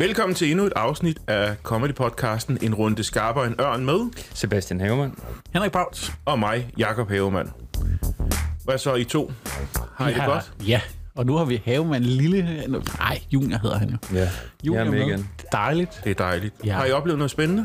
[0.00, 5.14] Velkommen til endnu et afsnit af Comedy-podcasten En Runde Skarper en Ørn med, Sebastian Hagemann.
[5.52, 6.12] Henrik Bauts.
[6.24, 7.50] og mig, Jakob Havemann.
[8.64, 9.32] Hvad så, I to?
[9.96, 10.52] Har I det godt?
[10.66, 10.80] Ja,
[11.14, 12.64] og nu har vi Havemand Lille...
[12.98, 13.96] Nej, Junior hedder han jo.
[14.12, 14.28] Ja,
[14.64, 15.28] Junior jeg er med igen.
[15.52, 16.00] Dejligt.
[16.04, 16.54] Det er dejligt.
[16.64, 16.72] Ja.
[16.72, 17.64] Har I oplevet noget spændende?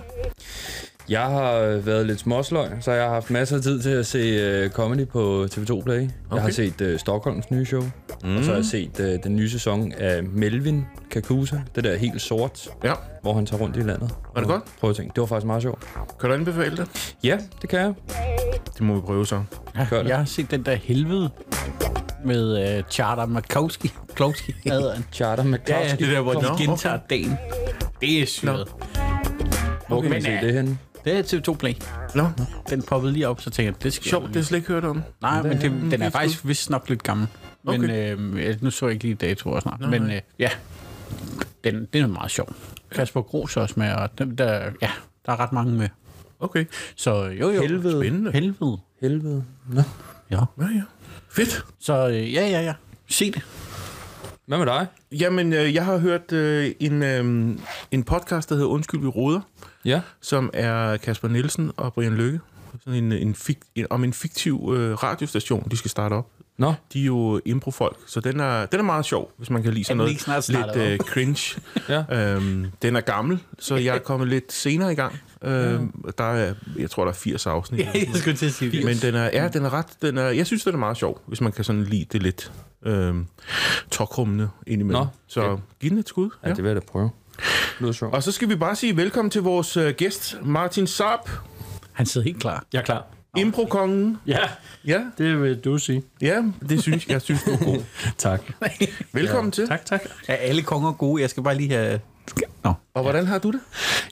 [1.10, 4.64] Jeg har været lidt småsløj, så jeg har haft masser af tid til at se
[4.66, 5.96] uh, comedy på TV2 Play.
[5.96, 6.10] Okay.
[6.34, 7.82] Jeg har set uh, Stockholms nye show,
[8.24, 8.38] mm.
[8.38, 12.22] og så har jeg set uh, den nye sæson af Melvin Kakusa, det der helt
[12.22, 12.94] sort, Ja.
[13.22, 14.12] hvor han tager rundt i landet.
[14.34, 14.64] Var det godt?
[14.80, 15.84] Prøv at tænke, det var faktisk meget sjovt.
[16.20, 17.16] Kan du anbefale det?
[17.24, 17.94] Ja, det kan jeg.
[18.74, 19.44] Det må vi prøve så.
[19.78, 20.10] Ja, Gør det.
[20.10, 21.30] jeg har set den der helvede
[22.26, 23.92] med uh, Charter Makowski.
[24.16, 25.06] Klowski hedder han.
[25.14, 27.38] Charter med Ja, ja, det der, hvor de gentager dagen.
[28.02, 28.68] Det er syret.
[29.88, 30.78] Hvor kan Men, man se øh, det henne?
[31.06, 31.74] Det er TV2 Play.
[32.16, 32.28] Nå,
[32.70, 34.24] Den poppede lige op, så tænkte jeg, det skal sjovt.
[34.28, 35.04] Det har jeg slet ikke hørt om.
[35.22, 37.28] Nej, men det, den er faktisk vist nok lidt gammel.
[37.64, 38.18] Men Okay.
[38.18, 39.80] øh, ja, nu så jeg ikke lige datoer snart.
[39.80, 40.50] Men øh, ja,
[41.64, 42.54] den, den er meget sjov.
[42.92, 44.90] Kasper Gros er også med, og den, der, ja,
[45.26, 45.90] der er ret mange med.
[46.40, 46.66] Okay.
[46.96, 47.62] Så jo, jo.
[47.62, 48.00] Helvede.
[48.02, 48.32] Spændende.
[48.32, 48.78] Helvede.
[49.02, 49.44] Helvede.
[49.70, 49.82] Nå.
[50.32, 50.40] Ja.
[50.60, 50.82] Ja, ja.
[51.32, 51.66] Fedt.
[51.80, 52.74] Så øh, ja, ja, ja.
[53.10, 53.42] Se det.
[54.46, 54.88] Hvad med dig?
[55.12, 57.56] Jamen, øh, jeg har hørt øh, en, øh,
[57.92, 59.40] en podcast, der hedder Undskyld, vi råder,
[59.86, 60.02] Ja.
[60.22, 62.40] som er Kasper Nielsen og Brian Lykke.
[62.84, 66.30] Sådan en, en, fik, en, om en fiktiv øh, radiostation, de skal starte op.
[66.58, 69.74] Nå, De er jo improfolk, så den er, den er meget sjov, hvis man kan
[69.74, 71.62] lide sådan noget snart lidt øh, cringe.
[71.90, 72.34] Ja.
[72.36, 75.20] øhm, den er gammel, så jeg er kommet lidt senere i gang.
[75.44, 77.80] Øhm, der er, jeg tror, der er 80 afsnit.
[77.80, 78.86] jeg skulle til at sige det.
[78.86, 81.22] Men den er, ja, den er ret, den er, jeg synes, den er meget sjov,
[81.28, 82.52] hvis man kan sådan lide det lidt
[82.86, 83.28] øhm,
[83.92, 85.02] tokrummende indimellem.
[85.04, 85.62] Nå, så okay.
[85.80, 86.30] giv den et skud.
[86.46, 87.10] ja, det vil jeg da prøve.
[87.38, 87.44] Det
[87.80, 88.14] lyder sjovt.
[88.14, 91.20] Og så skal vi bare sige velkommen til vores øh, gæst, Martin Saab,
[91.92, 92.66] Han sidder helt klar.
[92.74, 93.06] Jeg er klar.
[93.38, 94.18] Improkongen.
[94.28, 94.40] Ja,
[94.88, 96.04] Ja, det vil du sige.
[96.22, 97.82] ja, det synes jeg, synes du er god.
[98.18, 98.42] Tak.
[99.14, 99.68] Velkommen til.
[99.68, 100.02] Tak, tak.
[100.28, 101.22] Er alle konger gode?
[101.22, 102.00] Jeg skal bare lige have...
[102.64, 102.74] Nå.
[102.94, 103.60] Og hvordan har du det?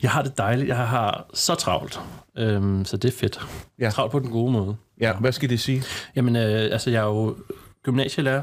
[0.01, 0.67] Jeg har det dejligt.
[0.67, 1.99] Jeg har så travlt.
[2.37, 3.39] Øhm, så det er fedt.
[3.79, 3.89] Ja.
[3.89, 4.75] Travlt på den gode måde.
[5.01, 5.83] Ja, hvad skal det sige?
[6.15, 7.35] Jamen, øh, altså, jeg er jo
[7.83, 8.41] gymnasielærer.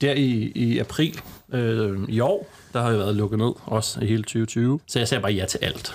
[0.00, 1.20] Der i, i april
[1.52, 4.80] øh, i år, der har jeg været lukket ned, også i hele 2020.
[4.86, 5.94] Så jeg sagde bare ja til alt,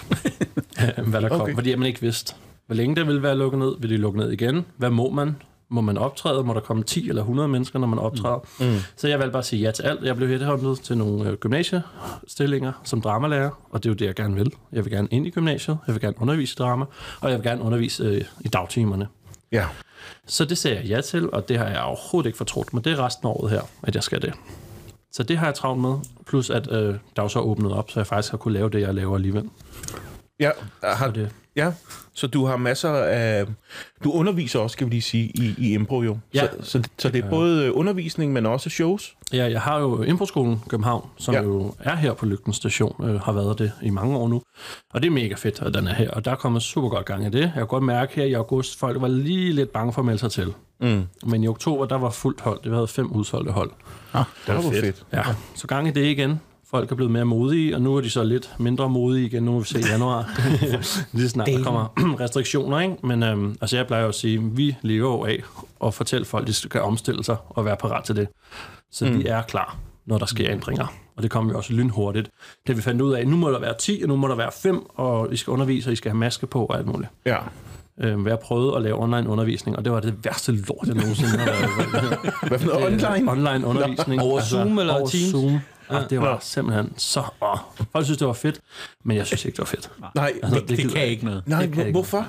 [1.09, 1.41] hvad der kom.
[1.41, 1.53] Okay.
[1.55, 2.33] Fordi man ikke vidste,
[2.69, 3.75] hvor længe det ville være lukket ned.
[3.79, 4.65] Vil de lukke ned igen?
[4.77, 5.35] Hvad må man?
[5.69, 6.43] Må man optræde?
[6.43, 8.39] Må der komme 10 eller 100 mennesker, når man optræder?
[8.59, 8.65] Mm.
[8.95, 10.03] Så jeg valgte bare at sige ja til alt.
[10.03, 14.15] Jeg blev headhunted til nogle øh, gymnasiestillinger som dramalærer, og det er jo det, jeg
[14.15, 14.53] gerne vil.
[14.71, 16.85] Jeg vil gerne ind i gymnasiet, jeg vil gerne undervise drama,
[17.21, 19.07] og jeg vil gerne undervise øh, i dagtimerne.
[19.51, 19.65] Ja,
[20.25, 22.91] Så det sagde jeg ja til, og det har jeg overhovedet ikke fortrudt, men det
[22.93, 24.33] er resten af året her, at jeg skal det.
[25.11, 25.93] Så det har jeg travlt med,
[26.27, 28.81] plus at øh, der er så åbnet op, så jeg faktisk har kunne lave det,
[28.81, 29.49] jeg laver alligevel.
[30.39, 30.51] ja,
[30.83, 31.29] har, Så det,
[31.65, 31.71] ja.
[32.13, 33.45] Så du har masser af...
[34.03, 36.17] Du underviser også, skal vi lige sige, i, i impro jo.
[36.33, 36.41] Ja.
[36.41, 39.15] Så, så, så det er både undervisning, men også shows?
[39.33, 41.41] ja, jeg har jo Improskolen København, som Ja.
[41.41, 44.41] jo er her på Lygten Station, øh, har været det i mange år nu.
[44.93, 47.05] Og det er mega fedt, at den er her, og der er kommet super godt
[47.05, 47.41] gang i det.
[47.41, 50.19] Jeg kan godt mærke her i august, folk var lige lidt bange for at melde
[50.19, 50.53] sig til.
[50.81, 51.03] Mm.
[51.25, 52.59] Men i oktober, der var fuldt hold.
[52.63, 53.71] Det havde fem udsolgte hold.
[54.13, 54.85] Det var fedt.
[54.85, 55.03] fedt.
[55.13, 55.23] Ja,
[55.55, 56.39] så gang i det igen.
[56.71, 59.43] Folk er blevet mere modige, og nu er de så lidt mindre modige igen.
[59.43, 60.39] Nu må vi se i januar.
[61.17, 61.87] Lige snart der kommer
[62.23, 62.95] restriktioner, ikke?
[63.03, 65.43] Men øhm, altså jeg plejer jo at sige, at vi lever jo af
[65.85, 68.27] at fortælle folk, at de skal omstille sig og være parat til det.
[68.91, 69.17] Så mm.
[69.17, 70.93] vi er klar, når der sker ændringer.
[71.15, 72.29] Og det kommer vi også lynhurtigt.
[72.67, 74.51] Det vi fandt ud af, nu må der være 10, og nu må der være
[74.61, 77.11] 5, og I skal undervise, og I skal have maske på og alt muligt.
[77.25, 77.37] Ja.
[78.01, 81.37] Øhm, jeg prøvede at lave online undervisning, og det var det værste lort, jeg nogensinde
[81.37, 82.19] har lavet.
[82.49, 83.31] Hvad for noget online?
[83.31, 84.21] Online undervisning.
[84.21, 85.31] Over Zoom eller over Teams?
[85.31, 85.59] Zoom.
[85.91, 87.23] Ja, det var simpelthen så...
[87.41, 87.57] Åh.
[87.91, 88.59] Folk synes, det var fedt,
[89.03, 89.89] men jeg synes ikke, det var fedt.
[90.15, 91.43] Nej, Altså, Det, det gider kan jeg ikke noget.
[91.47, 91.95] nej det kan jeg ikke.
[91.97, 92.27] hvorfor?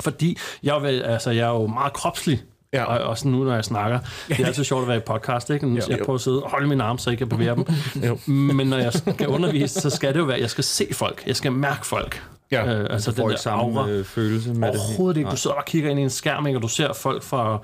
[0.00, 2.42] Fordi jeg er, vel, altså, jeg er jo meget kropslig.
[2.72, 2.84] Ja.
[2.84, 3.98] Og også nu, når jeg snakker.
[4.28, 5.74] Det er altid sjovt at være i podcast, ikke?
[5.74, 6.04] Jeg Jo.
[6.04, 7.64] prøver at sidde og holde mine arme, så jeg kan bevæge dem.
[8.08, 8.18] Jo.
[8.32, 11.22] Men når jeg skal undervise, så skal det jo være, jeg skal se folk.
[11.26, 12.22] Jeg skal mærke folk.
[12.50, 12.74] Ja.
[12.78, 13.88] Øh, altså Får den der samme aura.
[13.88, 14.80] øh, følelse med det.
[14.80, 15.30] Overhovedet ikke.
[15.30, 16.58] Du sidder og kigger ind i en skærm, ikke?
[16.58, 17.58] og du ser folk fra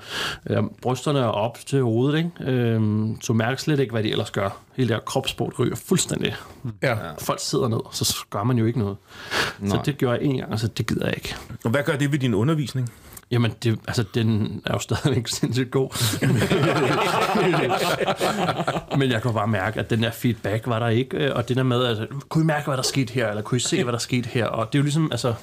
[0.49, 2.17] øh, brysterne og op til hovedet.
[2.17, 2.51] Ikke?
[2.51, 4.49] Øhm, du mærker slet ikke, hvad de ellers gør.
[4.75, 6.35] Hele det her kropssport ryger fuldstændig.
[6.81, 6.95] Ja.
[7.19, 8.97] Folk sidder ned, så gør man jo ikke noget.
[9.59, 9.69] Nej.
[9.69, 11.35] Så det gjorde jeg en gang, så det gider jeg ikke.
[11.63, 12.91] Og hvad gør det ved din undervisning?
[13.31, 15.89] Jamen, det, altså, den er jo stadigvæk sindssygt god.
[18.99, 21.17] Men jeg kunne bare mærke, at den der feedback var der ikke.
[21.17, 21.97] Øh, og det der med, at
[22.29, 23.29] kunne I mærke, hvad der skete her?
[23.29, 24.45] Eller kunne I se, hvad der skete her?
[24.45, 25.33] Og det er jo ligesom, altså,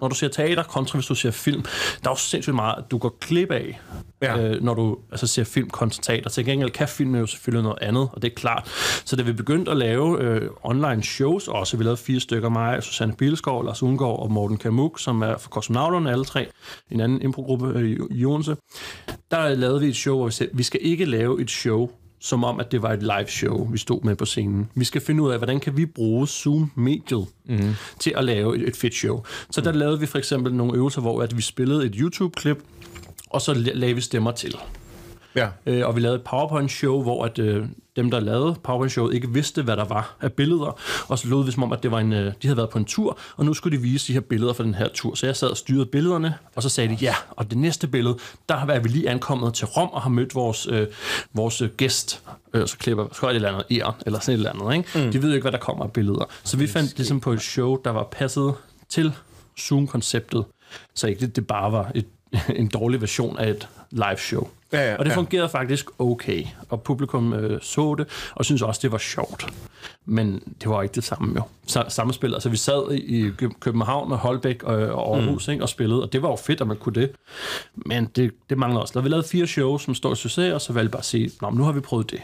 [0.00, 1.62] når du ser teater kontra hvis du ser film,
[2.02, 3.80] der er jo sindssygt meget, at du går klip af,
[4.22, 4.38] Ja.
[4.38, 6.30] øh, når du altså, ser film kontra teater.
[6.30, 8.68] Til gengæld kan film jo selvfølgelig noget andet, og det er klart.
[9.04, 12.82] Så da vi begyndte at lave øh, online shows også, vi lavede fire stykker, mig,
[12.82, 16.46] Susanne Bilskov, Lars Ungård og Morten Kamuk, som er fra Kosmonauterne, alle tre,
[16.90, 18.56] en anden improgruppe øh, i Odense,
[19.30, 22.44] der lavede vi et show, hvor vi sagde, vi skal ikke lave et show som
[22.44, 24.70] om, at det var et live show, vi stod med på scenen.
[24.74, 27.74] Vi skal finde ud af, hvordan kan vi bruge Zoom-mediet mm.
[27.98, 29.22] til at lave et, et fedt show.
[29.50, 32.58] Så der lavede vi for eksempel nogle øvelser, hvor at vi spillede et YouTube-klip,
[33.30, 34.56] og så la- lagde vi stemmer til.
[35.34, 35.48] Ja.
[35.66, 37.66] Øh, og vi lavede et PowerPoint-show, hvor at, øh,
[37.96, 40.78] dem, der lavede PowerPoint-showet, ikke vidste, hvad der var af billeder.
[41.08, 42.78] Og så lød det som om, at det var en, øh, de havde været på
[42.78, 45.14] en tur, og nu skulle de vise de her billeder fra den her tur.
[45.14, 48.18] Så jeg sad og styrede billederne, og så sagde de, ja, og det næste billede,
[48.48, 50.86] der har vi lige ankommet til Rom og har mødt vores, øh,
[51.34, 52.22] vores øh, gæst.
[52.54, 54.76] Øh, så klipper så et eller andet æren, eller sådan et eller andet.
[54.76, 55.06] Ikke?
[55.06, 55.12] Mm.
[55.12, 56.24] De ved jo ikke, hvad der kommer af billeder.
[56.44, 58.54] Så vi fandt ligesom på et show, der var passet
[58.88, 59.12] til
[59.60, 60.44] Zoom-konceptet,
[60.94, 62.06] så ikke det, det bare var et,
[62.54, 64.48] en dårlig version af et live show.
[64.72, 65.16] Ja, ja, og det ja.
[65.16, 69.46] fungerede faktisk okay, og publikum øh, så det, og synes også, det var sjovt.
[70.06, 71.42] Men det var ikke det samme jo.
[71.70, 72.34] Sa- samme spil.
[72.34, 75.52] Altså, vi sad i Kø- København og Holbæk og, og Aarhus mm.
[75.52, 77.12] ikke, og spillede, og det var jo fedt, at man kunne det.
[77.74, 78.92] Men det, det mangler også.
[78.94, 81.04] Da vi lavede fire shows, som står i succes, og så valgte vi bare at
[81.04, 82.20] sige, Nå, nu har vi prøvet det.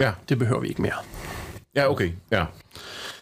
[0.00, 0.12] Ja.
[0.28, 0.94] Det behøver vi ikke mere.
[1.76, 2.10] Ja, okay.
[2.30, 2.44] Ja.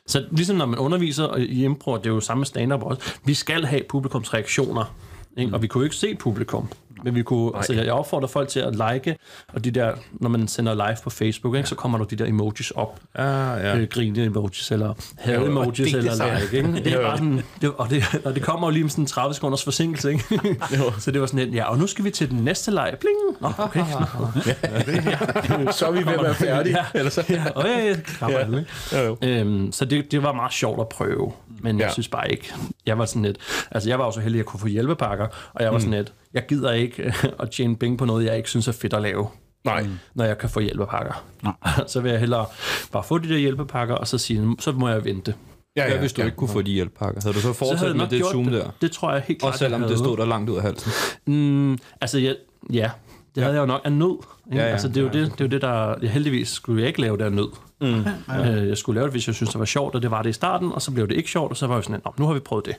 [0.07, 3.65] Så ligesom når man underviser i impro, det er jo samme stand-up også, vi skal
[3.65, 4.95] have publikums reaktioner.
[5.37, 5.49] Ikke?
[5.49, 5.55] Mm.
[5.55, 6.69] Og vi kunne jo ikke se publikum.
[7.05, 9.17] Men vi kunne, altså, jeg opfordrer folk til at like,
[9.53, 12.27] og de der, når man sender live på Facebook, ikke, så kommer der de der
[12.27, 13.01] emojis op.
[13.15, 13.25] Ah,
[13.65, 13.77] ja.
[13.77, 16.57] Øh, grine emojis, eller have Jo, emojis, det- det eller sagde like.
[16.57, 16.73] Ikke?
[16.73, 19.09] Det er bare sådan, det, og, det, og det kommer jo lige med sådan en
[19.09, 20.11] 30 sekunders forsinkelse.
[20.11, 20.25] Ikke?
[20.99, 22.95] så det var sådan lidt, ja, og nu skal vi til den næste leg.
[23.01, 23.17] Bling!
[23.41, 23.85] Nå, okay.
[25.73, 26.77] Så er vi ved at være færdige.
[26.79, 26.85] Ja.
[26.99, 27.25] Eller så.
[27.29, 27.95] ja, og ja, ja,
[28.29, 28.47] ja.
[28.47, 28.67] Ikke?
[28.93, 29.17] Jo, jo.
[29.23, 31.93] Øhm, så det, det var meget sjovt at prøve, men jeg Ja.
[31.93, 32.53] synes bare ikke,
[32.87, 33.37] jeg var sådan lidt,
[33.71, 35.95] altså jeg var jo så heldig, at jeg kunne få hjælpepakker, og jeg var sådan
[35.95, 38.95] lidt, jeg gider ikke øh, at tjene penge på noget, jeg ikke synes er fedt
[38.95, 39.29] at lave,
[39.65, 39.87] Nej.
[40.15, 41.25] når jeg kan få hjælpepakker.
[41.93, 42.47] så vil jeg hellere
[42.93, 45.35] bare få de der hjælpepakker, og så sige, så må jeg vente.
[45.77, 46.27] Ja, Hvad ja, hvis du ja.
[46.27, 47.21] ikke kunne få de hjælpepakker?
[47.23, 48.53] Havde du så fortsat med det Zoom det.
[48.53, 48.71] der?
[48.81, 50.93] Det tror jeg helt klart, Også selvom det stod der langt ud af halsen?
[51.27, 52.37] Mm, altså, jeg,
[52.73, 52.91] ja,
[53.35, 54.17] det havde jeg jo nok af nød.
[54.47, 54.59] Ikke?
[54.59, 54.73] Ja, ja.
[54.73, 55.95] Altså, det er jo det, det, er jo det der...
[56.03, 57.49] Jeg heldigvis skulle jeg ikke lave det af nød.
[57.81, 58.05] Mm.
[58.41, 60.31] Øh, jeg skulle lave det, hvis jeg synes det var sjovt, og det var det
[60.31, 62.27] i starten, og så blev det ikke sjovt, og så var jeg sådan, "Nå, nu
[62.27, 62.75] har vi prøvet det.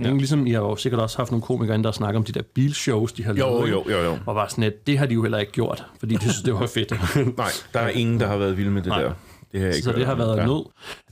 [0.00, 0.10] Ja.
[0.12, 2.42] Ligesom I har jo sikkert også haft nogle komikere, inde, der snakker om de der
[2.54, 3.70] bilshows, de har Jo, lavet.
[3.70, 3.92] jo, ikke?
[3.92, 4.18] jo, jo.
[4.26, 6.54] Og var sådan, at det har de jo heller ikke gjort, fordi de synes, det
[6.54, 6.92] var fedt.
[7.38, 9.02] Nej, der er ingen, der har været vilde med det Nej.
[9.02, 9.12] der.
[9.52, 10.40] Det har jeg ikke så det har været ja.
[10.40, 10.46] ja.
[10.46, 10.64] nød.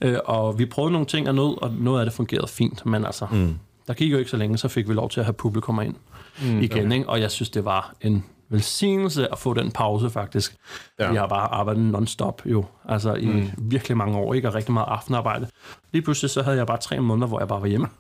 [0.03, 3.05] Øh, og vi prøvede nogle ting af nød, og noget af det fungerede fint, men
[3.05, 3.55] altså, mm.
[3.87, 5.95] der gik jo ikke så længe, så fik vi lov til at have publikum ind
[6.43, 7.09] mm, igen, ikke?
[7.09, 10.57] og jeg synes, det var en velsignelse at få den pause faktisk.
[10.99, 11.11] Ja.
[11.11, 13.51] Vi har bare arbejdet non-stop jo, altså i mm.
[13.59, 14.49] virkelig mange år, ikke?
[14.49, 15.47] og rigtig meget aftenarbejde.
[15.93, 17.89] Lige pludselig så havde jeg bare tre måneder, hvor jeg bare var hjemme.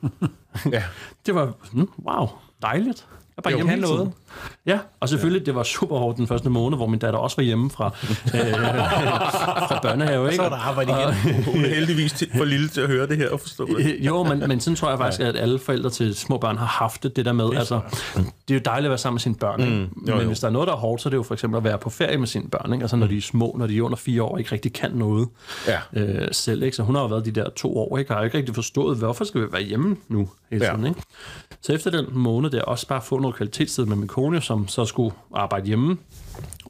[0.73, 0.82] Ja.
[1.26, 2.29] Det var, mm, wow,
[2.62, 3.06] dejligt.
[3.36, 3.81] Jeg bare Jo, tiden.
[3.81, 4.12] noget.
[4.66, 5.44] Ja, og selvfølgelig, ja.
[5.46, 7.86] det var super hårdt den første måned, hvor min datter også var hjemme fra,
[8.34, 8.54] øh,
[9.69, 10.25] fra børnehave.
[10.25, 10.36] Ikke?
[10.36, 11.44] Så er der arbejde igen.
[11.44, 13.96] Hun er heldigvis til- for lille til at høre det her og forstå det.
[14.00, 17.02] Jo, men, men sådan tror jeg faktisk, at alle forældre til små børn har haft
[17.02, 17.50] det, det der med.
[17.56, 17.81] Altså,
[18.14, 19.72] det er jo dejligt at være sammen med sine børn, ikke?
[19.72, 20.26] jo, men jo.
[20.26, 21.78] hvis der er noget, der er hårdt, så er det jo for eksempel at være
[21.78, 22.72] på ferie med sine børn.
[22.72, 22.82] Ikke?
[22.82, 24.90] Altså når de er små, når de er under fire år, og ikke rigtig kan
[24.90, 25.28] noget
[25.66, 25.78] Ja.
[26.02, 26.62] øh, selv.
[26.62, 26.76] Ikke?
[26.76, 28.10] Så hun har jo været de der to år, ikke?
[28.10, 30.70] og har ikke rigtig forstået, hvorfor skal vi være hjemme nu hele Ja.
[30.70, 30.86] tiden.
[30.86, 31.00] Ikke?
[31.64, 34.84] Så efter den måned der, også bare få noget kvalitetstid med min kone, som så
[34.84, 35.96] skulle arbejde hjemme.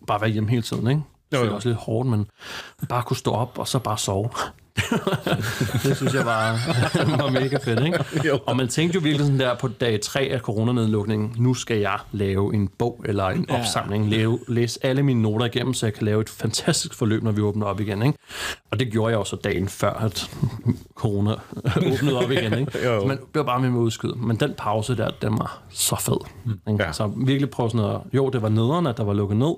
[0.07, 1.03] Bare være hjemme hele tiden, ikke?
[1.33, 1.55] Det jo.
[1.55, 2.27] også lidt hårdt, men
[2.89, 4.29] bare kunne stå op og så bare sove.
[5.85, 6.53] det synes jeg var,
[7.23, 8.05] var mega fedt, ikke?
[8.25, 8.39] Jo.
[8.47, 11.99] Og man tænkte jo virkelig sådan der på dag 3 af coronanedlukningen, nu skal jeg
[12.13, 13.59] lave en bog eller en Ja.
[13.61, 17.33] opsamling, lave, læse alle mine noter igennem, så jeg kan lave et fantastisk forløb, når
[17.33, 18.19] vi åbner op igen, ikke?
[18.71, 20.31] Og det gjorde jeg også dagen før, at
[20.95, 21.31] corona
[21.93, 22.79] åbnede op igen, ikke?
[22.85, 23.05] Jo, jo.
[23.07, 24.15] Men det var bare med med at udskyde.
[24.17, 26.27] Men den pause der, den var så fed.
[26.69, 26.85] Ikke?
[26.85, 26.93] Ja.
[26.93, 29.55] Så virkelig prøve sådan noget, jo, det var nederen, at der var lukket ned.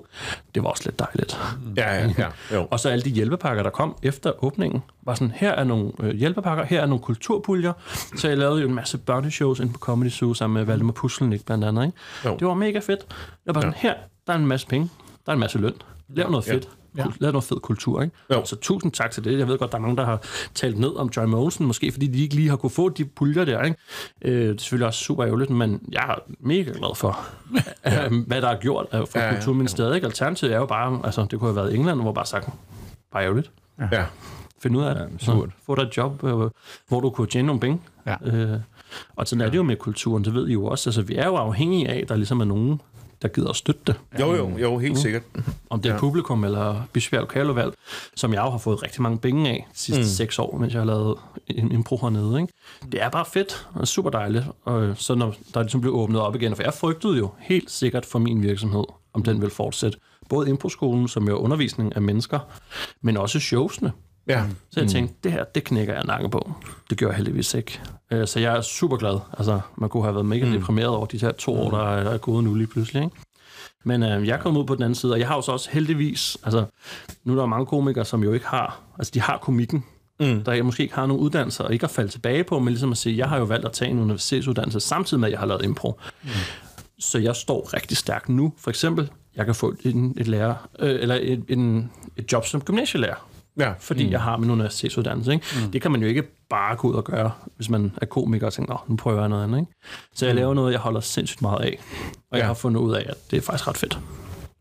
[0.55, 1.39] Det var også lidt dejligt.
[1.77, 2.27] Ja, ja, ja.
[2.55, 2.67] Jo.
[2.71, 6.15] Og så alle de hjælpepakker, der kom efter åbningen, var sådan, her er nogle øh,
[6.15, 7.73] hjælpepakker, her er nogle kulturpuljer.
[8.17, 11.45] Så jeg lavede jo en masse børneshows ind på Comedy Zoo sammen med Valdemar Puslenik
[11.45, 11.85] blandt andet.
[11.85, 11.97] Ikke?
[12.25, 12.35] Jo.
[12.39, 13.05] Det var mega fedt.
[13.45, 13.93] Jeg var sådan, her,
[14.27, 14.89] der er en masse penge,
[15.25, 15.73] der er en masse løn.
[16.09, 16.63] Lav noget fedt.
[16.63, 16.69] Ja.
[16.93, 18.15] Lav noget fed kultur, ikke?
[18.33, 18.45] Jo.
[18.45, 19.39] Så tusind tak til det.
[19.39, 20.23] Jeg ved godt, der er mange, der har
[20.55, 23.45] talt ned om Joy Mogensen, måske fordi de ikke lige har kunne få de puljer
[23.45, 23.77] der, ikke?
[24.21, 27.19] Øh, det er selvfølgelig også super ærgerligt, men jeg er mega glad for,
[27.85, 28.09] ja.
[28.09, 29.95] hvad der er gjort øh, fra Ja, ja, ja, Kulturministeriet.
[29.95, 30.07] Ikke?
[30.07, 32.49] Alternativet er jo bare, altså det kunne have været England, hvor bare sagt,
[33.11, 33.51] bare ærgerligt.
[33.91, 34.05] Ja.
[34.59, 35.01] Finde ud af det.
[35.01, 35.49] Ja, surt.
[35.65, 36.49] Få dig et job, øh,
[36.87, 37.79] hvor du kunne tjene nogle penge.
[38.05, 38.15] Ja.
[38.23, 38.59] Øh,
[39.15, 40.89] og sådan er det jo med kulturen, det ved I jo også.
[40.89, 42.81] Altså, vi er jo afhængige af, at der ligesom er nogen,
[43.21, 43.95] der gider at støtte det.
[44.19, 45.23] Jo, jo, jo, helt sikkert.
[45.69, 45.99] Om det er Ja.
[45.99, 47.73] publikum eller Bispebjerg Kalovalg,
[48.15, 50.07] som jeg jo har fået rigtig mange penge af de sidste mm.
[50.07, 52.41] seks år, mens jeg har lavet en impro hernede.
[52.41, 52.53] Ikke?
[52.91, 54.45] Det er bare fedt og super dejligt.
[54.65, 58.05] Og så når der ligesom blev åbnet op igen, for jeg frygtede jo helt sikkert
[58.05, 58.83] for min virksomhed,
[59.13, 59.97] om den vil fortsætte.
[60.29, 62.39] Både improskolen, som jo er undervisning af mennesker,
[63.01, 63.91] men også showsene.
[64.27, 64.43] Ja.
[64.71, 66.51] Så jeg tænkte, det her, det knækker jeg nakken på.
[66.89, 67.81] Det gør jeg heldigvis ikke.
[68.11, 69.19] Øh, Så jeg er super glad.
[69.37, 72.11] Altså, man kunne have været mega deprimeret over de her to år, der er, der
[72.11, 73.03] er gået nu lige pludselig.
[73.03, 73.15] Ikke?
[73.85, 75.51] Men øh, jeg er kommet ud på den anden side, og jeg har jo så
[75.51, 76.65] også heldigvis, altså
[77.23, 79.83] nu er der mange komikere, som jo ikke har, altså de har komikken,
[80.19, 80.43] mm.
[80.43, 82.91] der jeg måske ikke har nogen uddannelse og ikke har faldet tilbage på, men ligesom
[82.91, 85.47] at sige, jeg har jo valgt at tage en universitetsuddannelse samtidig med, at jeg har
[85.47, 85.99] lavet impro.
[86.23, 86.29] Mm.
[86.99, 88.53] Så jeg står rigtig stærkt nu.
[88.57, 92.61] For eksempel, jeg kan få en, et, lærer, øh, eller et, en, et job som
[92.61, 93.27] gymnasielærer.
[93.59, 93.73] Ja.
[93.79, 94.11] Fordi mm.
[94.11, 95.33] jeg har min universitetsuddannelse.
[95.33, 95.45] Ikke?
[95.65, 95.71] Mm.
[95.71, 98.53] Det kan man jo ikke bare gå ud og gøre, hvis man er komiker og
[98.53, 99.59] tænker, nu prøver jeg noget andet.
[99.59, 99.71] Ikke?
[100.13, 100.39] Så jeg mm.
[100.39, 101.79] laver noget, jeg holder sindssygt meget af.
[102.31, 102.37] Og ja.
[102.37, 103.99] jeg har fundet ud af, at det er faktisk ret fedt.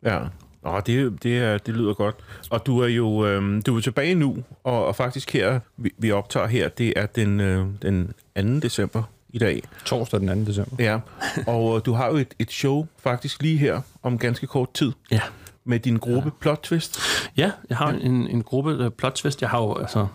[0.04, 0.18] Ja,
[0.66, 2.16] Åh, det, det, er, det lyder godt.
[2.50, 6.10] Og du er jo øh, du er tilbage nu, og, og faktisk her, vi, vi
[6.10, 8.42] optager her, det er den, øh, den 2.
[8.42, 9.62] december i dag.
[9.84, 10.50] Torsdag den 2.
[10.50, 10.84] december.
[10.84, 10.98] Ja,
[11.46, 14.92] og øh, du har jo et, et show faktisk lige her om ganske kort tid.
[15.10, 15.20] Ja.
[15.66, 16.40] Med din gruppe ja.
[16.40, 17.00] Plot Twist.
[17.36, 19.42] Ja, jeg har en, en gruppe uh, Plot Twist.
[19.42, 20.06] Jeg har jo, altså,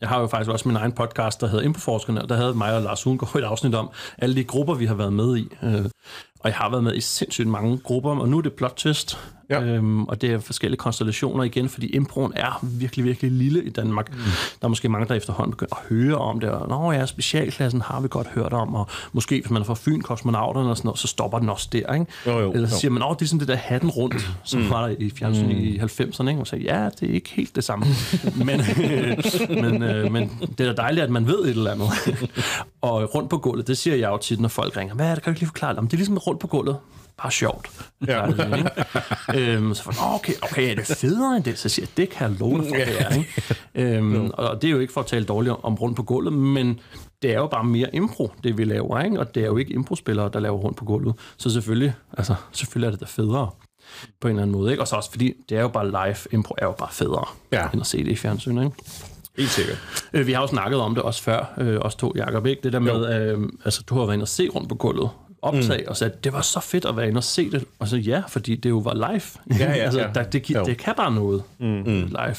[0.00, 2.76] jeg har jo faktisk også min egen podcast, der hedder Infoforskerne, og der havde mig
[2.76, 5.48] og Lars Hungaard et afsnit om alle de grupper, vi har været med i.
[6.40, 8.72] Øh, og jeg har været med i sindssygt mange grupper, og nu er det plot
[8.76, 9.18] twist.
[9.50, 9.62] Ja.
[9.62, 14.12] Øhm, og det er forskellige konstellationer igen, fordi improen er virkelig, virkelig lille i Danmark.
[14.12, 14.18] Mm.
[14.60, 17.80] Der er måske mange, der efterhånden begynder at høre om det, og Nå ja, specialklassen
[17.80, 20.86] har vi godt hørt om, og måske hvis man er fra Fyn, kosmonauterne og sådan
[20.88, 22.06] noget, så stopper den også der, ikke?
[22.26, 24.60] Jo, jo, Eller så siger man, åh, det er sådan det der hatten rundt, som
[24.60, 24.70] mm.
[24.70, 25.50] var der i fjernsyn mm.
[25.50, 26.40] i 90'erne, ikke?
[26.40, 27.86] Og så ja, det er ikke helt det samme.
[28.44, 28.60] men,
[29.48, 31.90] men, øh, men det er da dejligt, at man ved et eller andet.
[32.80, 35.22] Og rundt på gulvet, det siger jeg jo tit, når folk ringer, hvad er det,
[35.24, 35.82] kan du ikke lige forklare det?
[35.82, 36.76] Det er ligesom rundt på gulvet
[37.22, 37.70] bare sjovt.
[38.06, 38.26] Ja.
[38.26, 39.52] Det, ikke?
[39.52, 41.58] øhm, så for, okay, okay, er det federe end det?
[41.58, 43.14] Så siger jeg, det kan jeg love dig for, det er.
[43.14, 43.96] Ikke?
[43.96, 46.80] Øhm, og det er jo ikke for at tale dårligt om rundt på gulvet, men
[47.22, 49.20] det er jo bare mere impro, det vi laver, ikke?
[49.20, 51.14] og det er jo ikke improspillere, der laver rundt på gulvet.
[51.36, 53.50] Så selvfølgelig, altså, selvfølgelig er det da federe
[54.20, 54.70] på en eller anden måde.
[54.70, 54.82] Ikke?
[54.82, 57.68] Og så også fordi, det er jo bare live, impro er jo bare federe, ja.
[57.72, 58.64] end at se det i fjernsynet.
[58.64, 58.76] Ikke?
[59.40, 59.78] Helt sikkert.
[60.12, 62.62] Øh, vi har jo snakket om det også før, øh, os to, Jacob, ikke?
[62.62, 65.10] Det der med, øh, altså du har været inde og se rundt på gulvet,
[65.42, 65.88] optag, mm.
[65.88, 67.64] og sagde, det var så fedt at være inde og se det.
[67.78, 69.58] Og så ja, fordi det jo var live.
[69.60, 71.84] Ja, ja, altså, Der, det, det kan bare noget mm.
[71.84, 72.36] live.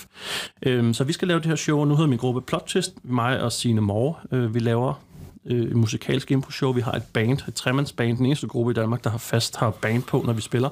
[0.66, 3.42] Øhm, så vi skal lave det her show, nu hedder min gruppe Plot Twist, mig
[3.42, 4.16] og Signe Moore.
[4.32, 4.94] Øh, vi laver
[5.46, 6.72] øh, musikalsk impro-show.
[6.72, 9.70] Vi har et band, et tremandsband, den eneste gruppe i Danmark, der har fast har
[9.70, 10.70] band på, når vi spiller.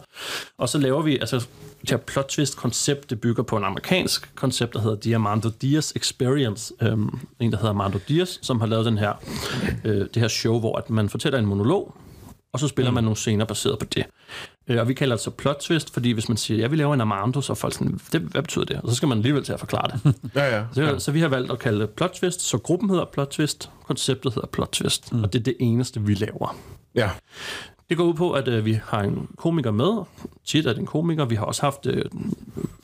[0.58, 1.48] Og så laver vi, altså
[1.82, 5.92] det her plot twist koncept, det bygger på en amerikansk koncept, der hedder Diamando Diaz
[5.96, 6.74] Experience.
[6.82, 9.14] Øhm, en, der hedder Armando Diaz, som har lavet den her,
[9.86, 11.96] øh, det her show, hvor at man fortæller en monolog,
[12.54, 12.96] og så spiller mm.
[12.96, 14.06] man nogle scener baseret på det.
[14.70, 16.94] Øh, og vi kalder det så plot twist, fordi hvis man siger, jeg vil lave
[16.94, 18.82] en Armando, så er folk sådan, det, hvad betyder det?
[18.82, 20.16] Og så skal man alligevel til at forklare det.
[20.36, 21.00] ja, ja, så, ja.
[21.00, 24.34] så vi har valgt at kalde det plot twist, så gruppen hedder plot twist, konceptet
[24.34, 25.24] hedder plot twist, mm.
[25.24, 26.58] og det er det eneste, vi laver.
[26.96, 27.10] Ja.
[27.90, 30.04] Det går ud på, at øh, vi har en komiker med.
[30.46, 31.26] Tit er det en komiker.
[31.26, 32.06] Vi har også haft øh,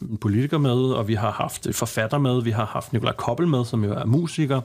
[0.01, 2.41] en politiker med, og vi har haft forfatter med.
[2.41, 4.61] Vi har haft Nikolaj Koppel med, som jo er musiker.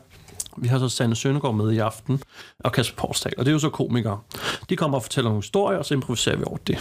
[0.57, 2.23] Vi har så Sanne Søndergaard med i aften,
[2.59, 4.21] og Kasper Porsdal, og det er jo så komikere.
[4.69, 6.79] De kommer og fortæller nogle historier, og så improviserer vi over det.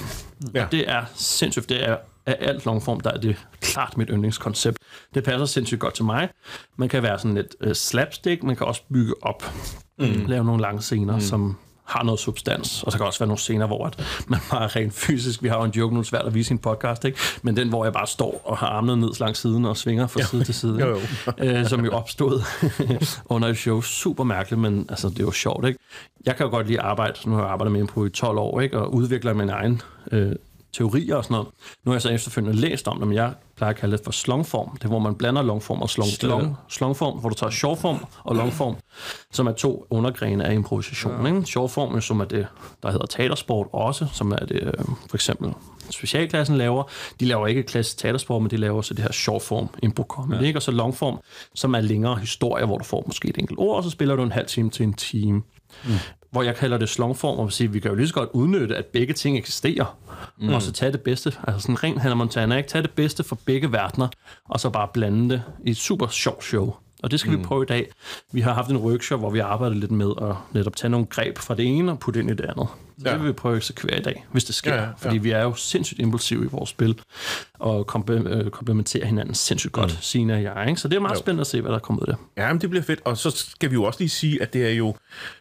[0.53, 0.65] Ja.
[0.65, 4.77] Og det er sindssygt, det er af alt longform, der er det klart mit yndlingskoncept.
[5.13, 6.29] Det passer sindssygt godt til mig.
[6.77, 9.43] Man kan være sådan lidt uh, slapstick, man kan også bygge op.
[9.99, 10.25] Mm.
[10.27, 11.21] Lave nogle lange scener, mm.
[11.21, 11.57] som
[11.89, 12.83] har noget substans.
[12.83, 15.57] Og så kan også være nogle scener, hvor at man bare rent fysisk, vi har
[15.57, 17.17] jo en joke nu, svært at vise i en podcast, ikke?
[17.41, 20.21] men den, hvor jeg bare står og har armene ned langs siden og svinger fra
[20.21, 20.99] side til side, jo, jo.
[21.37, 22.41] øh, som jo opstod
[23.33, 23.81] under et show.
[23.81, 25.67] Super mærkeligt, men altså, det er jo sjovt.
[25.67, 25.79] Ikke?
[26.25, 28.37] Jeg kan jo godt lide at arbejde, nu har jeg arbejdet med på i 12
[28.37, 28.79] år, ikke?
[28.79, 29.81] og udvikler min egen
[30.11, 30.31] øh,
[30.73, 31.47] teorier og sådan noget.
[31.85, 34.77] Nu har jeg så efterfølgende læst om dem, jeg plejer at kalde det for slongform.
[34.77, 38.35] Det er, hvor man blander longform og slong, slong, slongform, hvor du tager shortform og
[38.35, 38.75] longform,
[39.31, 41.25] som er to undergrene af improvisation.
[41.25, 41.35] Ja.
[41.35, 41.47] Ikke?
[41.47, 42.47] Shortform, som er det,
[42.83, 44.73] der hedder teatersport også, som er det øh,
[45.09, 45.53] for eksempel
[45.91, 46.83] specialklassen laver.
[47.19, 50.45] De laver ikke klassisk teatersport, men de laver så det her shortform impro comedy, ja.
[50.45, 50.57] ikke?
[50.57, 51.19] og så longform,
[51.55, 54.23] som er længere historie, hvor du får måske et enkelt ord, og så spiller du
[54.23, 55.41] en halv time til en time.
[55.85, 55.91] Mm
[56.31, 58.85] hvor jeg kalder det slongform, og sige, vi kan jo lige så godt udnytte, at
[58.85, 59.97] begge ting eksisterer,
[60.37, 60.53] mm.
[60.53, 62.69] og så tage det bedste, altså sådan ren Hannah Montana, ikke?
[62.69, 64.07] tage det bedste for begge verdener,
[64.49, 66.73] og så bare blande det i et super sjovt show.
[67.03, 67.39] Og det skal mm.
[67.39, 67.89] vi prøve i dag.
[68.31, 71.37] Vi har haft en workshop, hvor vi arbejder lidt med at netop tage nogle greb
[71.37, 72.67] fra det ene og putte ind i det andet.
[73.05, 73.11] Ja.
[73.11, 74.73] det vil vi prøve at eksekvere i dag, hvis det sker.
[74.73, 74.89] Ja, ja.
[74.97, 76.99] Fordi vi er jo sindssygt impulsive i vores spil,
[77.59, 77.79] og
[78.09, 80.01] øh, komplementerer hinanden sindssygt godt, mm.
[80.01, 80.65] Sina og jeg.
[80.67, 80.81] Ikke?
[80.81, 81.19] Så det er meget jo.
[81.19, 82.43] spændende at se, hvad der kommer ud af det.
[82.43, 83.01] Ja, men det bliver fedt.
[83.05, 84.95] Og så skal vi jo også lige sige, at det er jo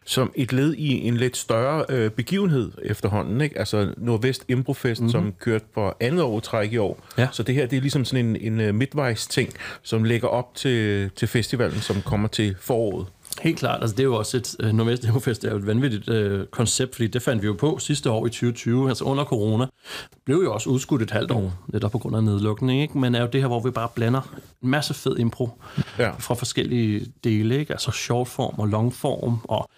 [0.07, 3.41] som et led i en lidt større øh, begivenhed efterhånden.
[3.41, 3.59] Ikke?
[3.59, 5.11] Altså Nordvest Improfest, mm-hmm.
[5.11, 7.05] som kørte på andet år træk i år.
[7.19, 7.29] Ja.
[7.33, 10.55] Så det her det er ligesom sådan en, en uh, midtvejs ting, som lægger op
[10.55, 13.07] til, til festivalen, som kommer til foråret.
[13.41, 13.81] Helt klart.
[13.81, 14.57] Altså, det er jo også et...
[14.65, 17.79] Uh, Nordvest Infofest er jo et vanvittigt uh, koncept, fordi det fandt vi jo på
[17.79, 19.67] sidste år i 2020, altså under corona.
[20.25, 22.99] blev jo også udskudt et halvt år, netop på grund af nedlukning, ikke?
[22.99, 24.21] Men er jo det her, hvor vi bare blander
[24.63, 25.51] en masse fed impro
[25.99, 26.11] ja.
[26.19, 27.73] fra forskellige dele, ikke?
[27.73, 29.71] Altså shortform og longform og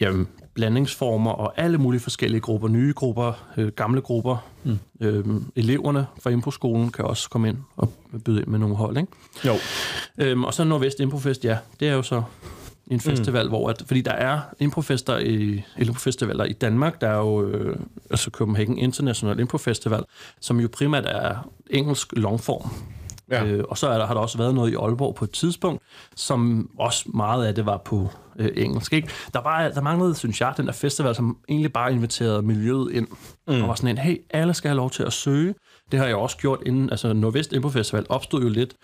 [0.00, 4.36] jamen, blandingsformer og alle mulige forskellige grupper, nye grupper, øh, gamle grupper.
[4.64, 4.78] Mm.
[5.00, 5.24] Øh,
[5.56, 7.92] eleverne fra Improskolen kan også komme ind og
[8.24, 9.12] byde ind med nogle hold, ikke?
[9.44, 9.54] Jo.
[10.18, 12.22] Øhm, og så Nordvest Improfest, ja, det er jo så
[12.90, 13.50] en festival, mm.
[13.50, 17.76] hvor at, fordi der er improfester i improfestivaler i Danmark, der er jo øh,
[18.10, 20.04] altså Copenhagen International Impro Festival,
[20.40, 22.70] som jo primært er engelsk longform.
[23.30, 23.44] Ja.
[23.44, 25.82] Øh, og så er der, har der også været noget i Aalborg på et tidspunkt,
[26.16, 28.92] som også meget af det var på øh, engelsk.
[28.92, 29.08] Ikke?
[29.34, 33.08] Der, var, der manglede, synes jeg, den der festival, som egentlig bare inviterede miljøet ind.
[33.48, 33.62] Mm.
[33.62, 35.54] Og var sådan en, hey, alle skal have lov til at søge.
[35.92, 38.74] Det har jeg også gjort inden, altså Nordvest Impo Festival opstod jo lidt,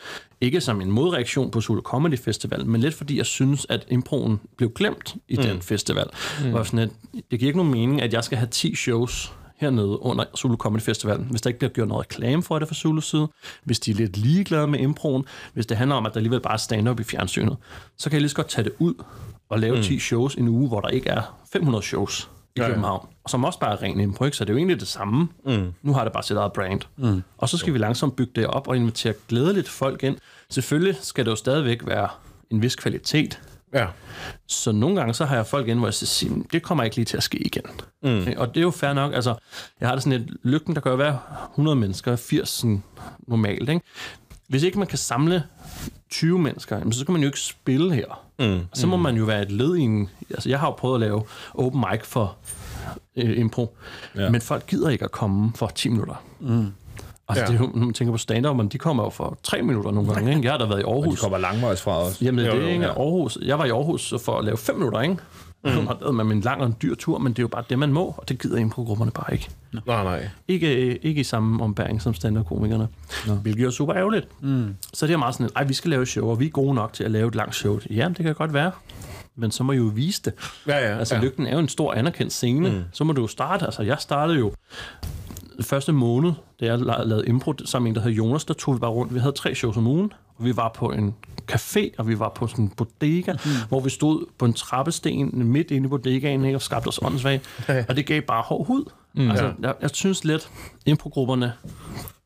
[0.40, 4.40] ikke som en modreaktion på Solo Comedy Festival, men lidt fordi jeg synes, at improen
[4.56, 5.42] blev glemt i mm.
[5.42, 6.06] den festival.
[6.44, 6.64] Mm.
[6.64, 6.90] Sådan, at
[7.30, 10.80] det giver ikke nogen mening, at jeg skal have 10 shows hernede under Zulu Comedy
[10.80, 13.28] Festival, hvis der ikke bliver gjort noget reklame for det fra Zulu side,
[13.64, 16.52] hvis de er lidt ligeglade med improen, hvis det handler om, at der alligevel bare
[16.52, 17.56] er stand-up i fjernsynet,
[17.98, 18.94] så kan jeg lige så godt tage det ud
[19.48, 19.82] og lave mm.
[19.82, 21.22] 10 shows en uge, hvor der ikke er
[21.52, 23.28] 500 shows i ja, København, ja.
[23.28, 24.36] som også bare er ren impro, ikke?
[24.36, 25.28] så det er jo egentlig det samme.
[25.46, 25.72] Mm.
[25.82, 26.80] Nu har det bare sit eget brand.
[26.96, 27.22] Mm.
[27.38, 30.16] Og så skal vi langsomt bygge det op og invitere glædeligt folk ind.
[30.50, 32.08] Selvfølgelig skal det jo stadigvæk være
[32.50, 33.40] en vis kvalitet,
[33.74, 33.86] Ja.
[34.46, 37.04] Så nogle gange, så har jeg folk ind, hvor jeg siger, det kommer ikke lige
[37.04, 37.62] til at ske igen.
[38.02, 38.26] Mm.
[38.36, 39.14] Og det er jo fair nok.
[39.14, 39.34] Altså,
[39.80, 41.18] jeg har det sådan et lykken, der kan jo være
[41.52, 42.82] 100 mennesker, 80 sådan,
[43.28, 43.68] normalt.
[43.68, 43.80] Ikke?
[44.48, 45.42] Hvis ikke man kan samle
[46.10, 48.22] 20 mennesker, så kan man jo ikke spille her.
[48.38, 48.60] Mm.
[48.74, 49.02] Så må mm.
[49.02, 50.08] man jo være et led i en...
[50.30, 51.22] Altså, jeg har jo prøvet at lave
[51.54, 52.36] open mic for
[53.16, 53.76] øh, impro,
[54.16, 54.30] ja.
[54.30, 56.24] men folk gider ikke at komme for 10 minutter.
[56.40, 56.72] Mm.
[57.28, 57.50] Altså, ja.
[57.50, 59.90] det er jo, når man tænker på stand men de kommer jo for tre minutter
[59.90, 60.30] nogle gange.
[60.30, 60.44] Ikke?
[60.44, 61.06] Jeg har da været i Aarhus.
[61.06, 62.22] Og de kommer langvejs fra os.
[62.22, 62.90] Jamen, det er ikke ja.
[62.90, 63.38] Aarhus.
[63.42, 65.16] Jeg var i Aarhus for at lave fem minutter, ikke?
[65.64, 65.86] Mm.
[65.86, 67.92] har med en lang og en dyr tur, men det er jo bare det, man
[67.92, 69.48] må, og det gider grupperne bare ikke.
[69.72, 69.80] No.
[69.86, 70.28] Nej, nej.
[70.48, 72.88] Ikke, ikke i samme ombæring som stand-up-komikerne,
[73.26, 73.34] no.
[73.34, 74.28] hvilket er super ærgerligt.
[74.42, 74.76] Mm.
[74.94, 76.92] Så det er meget sådan, at vi skal lave show, og vi er gode nok
[76.92, 77.78] til at lave et langt show.
[77.90, 78.70] Jamen, det kan godt være
[79.38, 80.32] men så må I jo vise det.
[80.66, 81.20] Ja, ja, altså, ja.
[81.20, 82.70] lygten er jo en stor anerkendt scene.
[82.70, 82.82] Mm.
[82.92, 83.64] Så må du jo starte.
[83.64, 84.52] Altså, jeg startede jo
[85.60, 88.78] første måned, da jeg lavede impro sammen med en, der hed Jonas, der tog vi
[88.78, 89.14] bare rundt.
[89.14, 91.14] Vi havde tre shows om ugen, og vi var på en
[91.52, 93.50] café, og vi var på sådan en bodega, mm.
[93.68, 97.42] hvor vi stod på en trappesten midt inde i bodegaen, ikke, og skabte os åndssvagt.
[97.68, 97.84] Ja.
[97.88, 98.84] Og det gav bare hård hud.
[99.14, 99.30] Mm.
[99.30, 100.50] Altså, jeg, jeg synes lidt,
[100.86, 101.52] improgrupperne,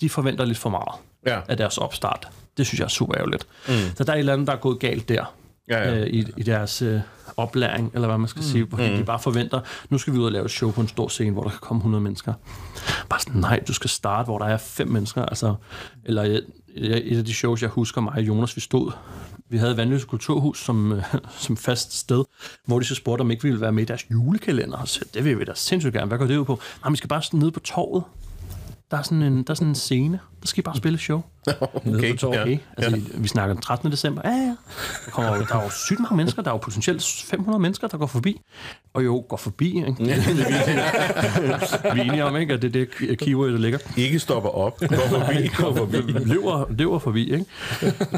[0.01, 0.95] de forventer lidt for meget
[1.27, 1.41] ja.
[1.49, 2.29] af deres opstart.
[2.57, 3.47] Det synes jeg er super ærgerligt.
[3.69, 3.75] Mm.
[3.95, 5.25] Så der er et eller andet, der er gået galt der
[5.71, 6.01] ja, ja.
[6.01, 7.01] Øh, i, i deres øh,
[7.37, 8.47] oplæring, eller hvad man skal mm.
[8.47, 8.97] sige, fordi mm.
[8.97, 11.31] de bare forventer, nu skal vi ud og lave et show på en stor scene,
[11.31, 12.35] hvor der kan komme 100 mennesker.
[13.09, 15.55] Bare sådan, nej, du skal starte, hvor der er fem mennesker, altså,
[16.05, 16.41] eller
[16.75, 18.93] et af de shows, jeg husker mig og Jonas, vi stod,
[19.49, 21.03] vi havde Vandløse Kulturhus som, øh,
[21.47, 22.25] som fast sted,
[22.67, 24.85] hvor de så spurgte, om ikke vi ville være med i deres julekalender.
[24.85, 26.07] Så det vil vi da sindssygt gerne.
[26.07, 26.61] Hvad går det ud på?
[26.85, 28.05] Nej, vi skal bare ned på torvet
[28.91, 30.21] der er sådan en, der er sådan en scene.
[30.41, 31.23] Der skal I bare spille show.
[31.87, 32.19] okay.
[32.19, 32.51] På okay.
[32.51, 32.59] Ja.
[32.77, 33.19] Altså, ja.
[33.19, 33.93] vi snakker den 13.
[33.93, 34.23] december.
[34.25, 34.37] Ja, ja.
[35.07, 36.43] Der, kommer, der er jo sygt mange mennesker.
[36.43, 38.41] Der er jo potentielt 500 mennesker, der går forbi.
[38.95, 39.77] Og jo, går forbi.
[39.77, 39.95] Ikke?
[40.05, 40.11] vi
[42.01, 42.55] er enige om, ikke?
[42.55, 43.79] at det er det keyword, der ligger.
[43.97, 44.81] Ikke stopper op.
[44.81, 45.49] Går forbi.
[45.57, 45.97] går forbi.
[46.13, 47.33] løber, løber forbi.
[47.33, 47.45] Ikke?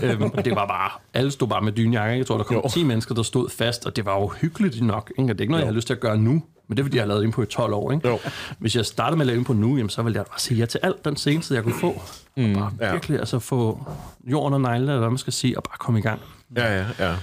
[0.03, 2.17] øhm, det var bare, alle stod bare med dynjakker.
[2.17, 2.69] Jeg tror, der kom jo.
[2.69, 3.87] 10 mennesker, der stod fast.
[3.87, 5.13] Og det var jo hyggeligt nok.
[5.19, 5.29] Ikke?
[5.29, 5.67] Det er ikke noget, jo.
[5.67, 6.43] jeg har lyst til at gøre nu.
[6.73, 7.93] Men det er, fordi jeg har lavet på i 12 år.
[7.93, 8.09] Ikke?
[8.09, 8.19] Jo.
[8.59, 10.67] Hvis jeg startede med at lave på nu, jamen, så ville jeg bare sige ja
[10.67, 12.03] til alt den seneste, jeg kunne få.
[12.37, 12.93] Mm, og bare ja.
[12.93, 13.87] virkelig altså, få
[14.25, 16.21] jorden og negle, eller hvad man skal sige, og bare komme i gang.
[16.57, 17.15] Ja, ja, ja.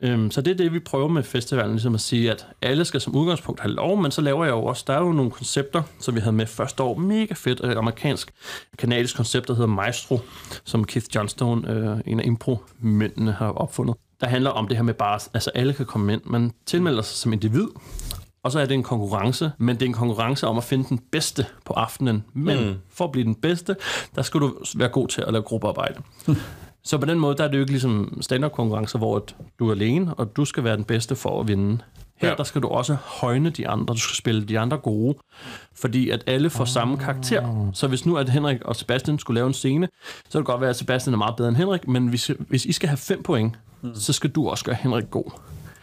[0.00, 3.00] Øhm, så det er det, vi prøver med festivalen, ligesom at sige, at alle skal
[3.00, 5.82] som udgangspunkt have lov, men så laver jeg jo også, der er jo nogle koncepter,
[6.00, 8.32] som vi havde med første år, mega fedt, et amerikansk,
[8.78, 10.20] kanadisk koncept, der hedder Maestro,
[10.64, 13.94] som Keith Johnstone, øh, en af impro-mændene, har opfundet.
[14.20, 16.20] Der handler om det her med bare, altså alle kan komme ind.
[16.24, 17.66] Man tilmelder sig som individ,
[18.42, 21.00] og så er det en konkurrence, men det er en konkurrence om at finde den
[21.12, 22.24] bedste på aftenen.
[22.32, 22.74] Men mm.
[22.88, 23.76] for at blive den bedste,
[24.14, 26.02] der skal du være god til at lave gruppearbejde.
[26.82, 29.24] så på den måde, der er det jo ikke ligesom standard-konkurrencer, hvor
[29.58, 31.78] du er alene, og du skal være den bedste for at vinde.
[32.16, 32.34] Her ja.
[32.34, 33.94] der skal du også højne de andre.
[33.94, 35.18] Du skal spille de andre gode,
[35.74, 36.68] fordi at alle får oh.
[36.68, 37.70] samme karakter.
[37.72, 39.88] Så hvis nu at Henrik og Sebastian skulle lave en scene,
[40.24, 42.64] så kan det godt være, at Sebastian er meget bedre end Henrik, men hvis, hvis
[42.64, 43.94] I skal have fem point, mm.
[43.94, 45.30] så skal du også gøre Henrik god.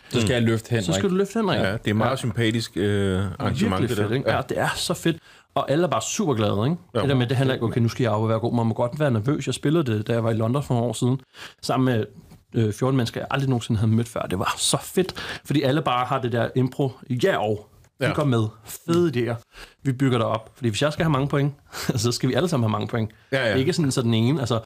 [0.10, 0.86] Så skal jeg løfte Henrik.
[0.86, 1.60] Så skal du løfte Henrik.
[1.60, 2.16] Ja, det er meget ja.
[2.16, 3.90] sympatisk øh, arrangement.
[3.90, 4.30] det fedt, ikke?
[4.30, 4.36] Ja.
[4.36, 5.18] ja, det er så fedt.
[5.56, 6.78] Og alle er bare super glade, ikke?
[6.96, 7.02] Ja.
[7.02, 8.56] Det der med, det handler ikke, okay, nu skal jeg op og være god.
[8.56, 9.48] Man må godt være nervøs.
[9.48, 11.20] Jeg spillede det, da jeg var i London for nogle år siden,
[11.62, 12.06] sammen med
[12.56, 14.22] øh, 14 mennesker, jeg aldrig nogensinde havde mødt før.
[14.22, 15.14] Det var så fedt,
[15.46, 17.70] fordi alle bare har det der impro ja og
[18.02, 18.08] Ja.
[18.08, 18.48] Vi går med.
[18.66, 19.36] Fede idéer.
[19.88, 20.52] Vi bygger det op.
[20.56, 21.54] Fordi hvis jeg skal have mange point,
[22.04, 23.12] så skal vi alle sammen have mange point.
[23.32, 23.56] Ja, ja.
[23.56, 24.60] Ikke sådan så den ene, altså,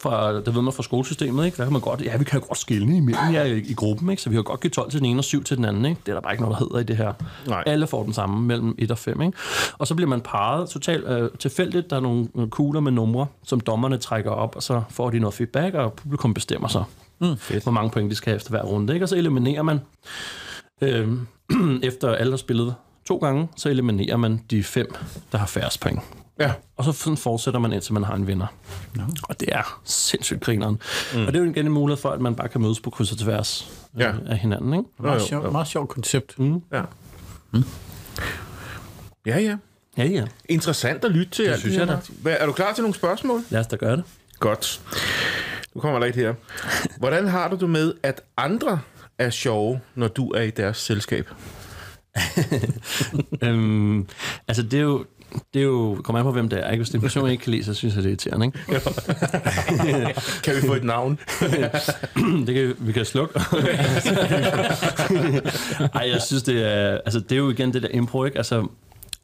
[0.00, 1.56] fra, det ved man fra skolesystemet, ikke?
[1.56, 4.10] Der kan man godt, ja, vi kan jo godt skille imellem jer i, i, gruppen,
[4.10, 4.22] ikke?
[4.22, 6.00] Så vi har godt give 12 til den ene og 7 til den anden, ikke?
[6.06, 7.12] Det er der bare ikke noget, der hedder i det her.
[7.46, 7.62] Nej.
[7.66, 9.38] Alle får den samme mellem 1 og 5, ikke?
[9.78, 11.90] Og så bliver man parret totalt øh, tilfældigt.
[11.90, 15.34] Der er nogle kugler med numre, som dommerne trækker op, og så får de noget
[15.34, 16.84] feedback, og publikum bestemmer sig,
[17.18, 17.36] mm.
[17.62, 19.04] hvor mange point de skal have efter hver runde, ikke?
[19.04, 19.80] Og så eliminerer man
[20.80, 21.08] øh,
[21.82, 22.74] efter alle har spillet
[23.08, 24.94] to gange, så eliminerer man de fem,
[25.32, 26.00] der har færrest point.
[26.40, 26.52] Ja.
[26.76, 28.46] Og så sådan fortsætter man indtil man har en vinder.
[28.94, 29.02] No.
[29.22, 30.78] Og det er sindssygt grineren.
[31.14, 31.20] Mm.
[31.20, 33.12] Og det er jo igen en mulighed for, at man bare kan mødes på kryds
[33.12, 34.08] og tværs ja.
[34.08, 34.74] øh, af hinanden.
[34.74, 34.88] Ikke?
[34.98, 36.38] Meget, sjov, meget sjovt koncept.
[36.38, 36.62] Mm.
[36.72, 36.82] Ja.
[37.52, 37.64] Mm.
[39.26, 39.56] Ja, ja.
[39.98, 40.24] Ja, ja.
[40.48, 41.44] Interessant at lytte til.
[41.46, 41.98] Det synes jeg da.
[42.22, 43.42] Hvad, er du klar til nogle spørgsmål?
[43.50, 44.04] Lad os da gøre det.
[44.38, 44.80] Godt.
[45.74, 46.34] Nu kommer der et her.
[46.98, 48.80] Hvordan har du det med, at andre
[49.18, 51.28] er sjove, når du er i deres selskab?
[53.42, 54.06] øhm,
[54.48, 55.04] altså, det er jo,
[55.54, 56.70] det er jo, kommer an på, hvem det er.
[56.70, 56.82] Ikke?
[56.82, 58.46] Hvis det er en person, jeg ikke kan lide, så synes jeg, det er irriterende.
[58.46, 58.80] Ikke?
[60.44, 61.18] kan vi få et navn?
[62.46, 63.40] det kan vi kan slukke.
[65.94, 68.38] Ej, jeg synes, det er, altså, det er jo igen det der impro, ikke?
[68.38, 68.68] Altså,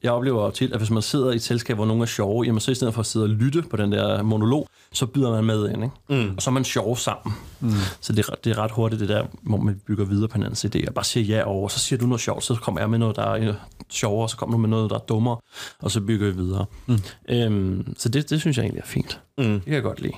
[0.04, 2.60] jeg oplever tit, at hvis man sidder i et selskab, hvor nogen er sjove, jamen
[2.60, 5.44] så i stedet for at sidde og lytte på den der monolog, så byder man
[5.44, 6.24] med ind, ikke?
[6.24, 6.34] Mm.
[6.36, 7.34] Og så er man sjov sammen.
[7.60, 7.70] Mm.
[8.00, 10.64] Så det er, det er ret hurtigt det der, hvor man bygger videre på hinandens
[10.64, 10.92] idéer.
[10.92, 13.22] Bare siger ja over, så siger du noget sjovt, så kommer jeg med noget, der
[13.22, 13.54] er
[13.90, 15.36] sjovere, så kommer du med noget, der er dummere,
[15.82, 16.64] og så bygger vi videre.
[16.86, 16.98] Mm.
[17.28, 19.20] Øhm, så det, det synes jeg egentlig er fint.
[19.38, 19.44] Mm.
[19.44, 20.14] Det kan jeg godt lide.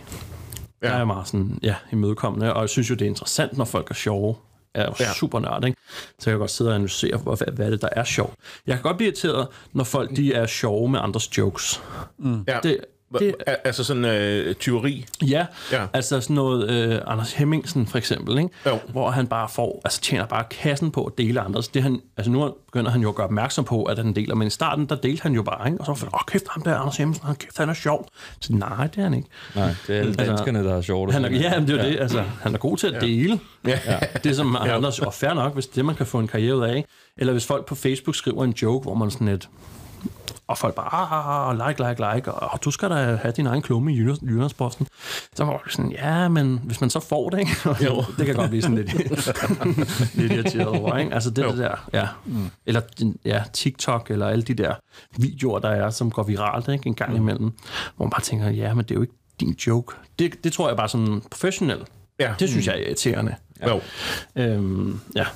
[0.82, 0.92] Ja.
[0.92, 3.90] Jeg er meget sådan, ja, imødekommende, og jeg synes jo, det er interessant, når folk
[3.90, 4.36] er sjove
[4.76, 5.12] er ja.
[5.12, 5.78] super nørd, ikke?
[6.18, 8.34] Så jeg kan godt sidde og analysere, hvad, hvad er det, der er sjovt.
[8.66, 11.82] Jeg kan godt blive irriteret, når folk de er sjove med andres jokes.
[12.18, 12.44] Mm.
[12.48, 12.58] Ja.
[12.62, 12.80] Det,
[13.18, 15.06] det, altså sådan øh, tyveri?
[15.22, 18.50] Ja, ja, altså sådan noget øh, Anders Hemmingsen for eksempel, ikke?
[18.66, 18.78] Jo.
[18.88, 21.68] hvor han bare får, altså tjener bare kassen på at dele andres.
[21.68, 24.46] Det han, altså nu begynder han jo at gøre opmærksom på, at han deler, men
[24.46, 25.80] i starten, der delte han jo bare, ikke?
[25.80, 28.08] og så var åh kæft, ham der Anders Hemmingsen, han, kæft, han er sjov.
[28.40, 29.28] Så nej, det er han ikke.
[29.54, 31.12] Nej, det er alle altså, danskerne, der er sjovt.
[31.12, 31.88] Han er, ja, det er jo ja.
[31.88, 33.40] det, altså, han er god til at dele.
[33.66, 33.78] Ja.
[33.86, 33.98] Ja.
[34.24, 34.56] Det som.
[34.56, 36.84] Anders, og fair nok, hvis det man kan få en karriere ud af,
[37.16, 39.48] eller hvis folk på Facebook skriver en joke, hvor man sådan et,
[40.46, 43.46] og folk bare, ah, ah, ah, like, like, like, og du skal da have din
[43.46, 44.86] egen klumme i Jyllandsposten.
[45.34, 47.52] Så var det sådan, ja, men hvis man så får det, ikke?
[47.86, 48.04] Jo.
[48.18, 48.94] det kan godt blive sådan lidt,
[50.18, 51.14] lidt irriteret over, ikke?
[51.14, 52.08] Altså det, det der, ja.
[52.24, 52.50] Mm.
[52.66, 52.80] Eller
[53.24, 54.74] ja, TikTok, eller alle de der
[55.16, 56.86] videoer, der er, som går viralt, ikke?
[56.86, 57.16] En gang mm.
[57.16, 57.52] imellem.
[57.96, 59.96] Hvor man bare tænker, ja, men det er jo ikke din joke.
[60.18, 61.78] Det, det tror jeg bare sådan professionel.
[62.20, 62.34] Ja.
[62.38, 63.34] Det synes jeg er irriterende.
[63.60, 63.68] Ja.
[63.68, 63.80] Jo.
[64.36, 65.26] Øhm, ja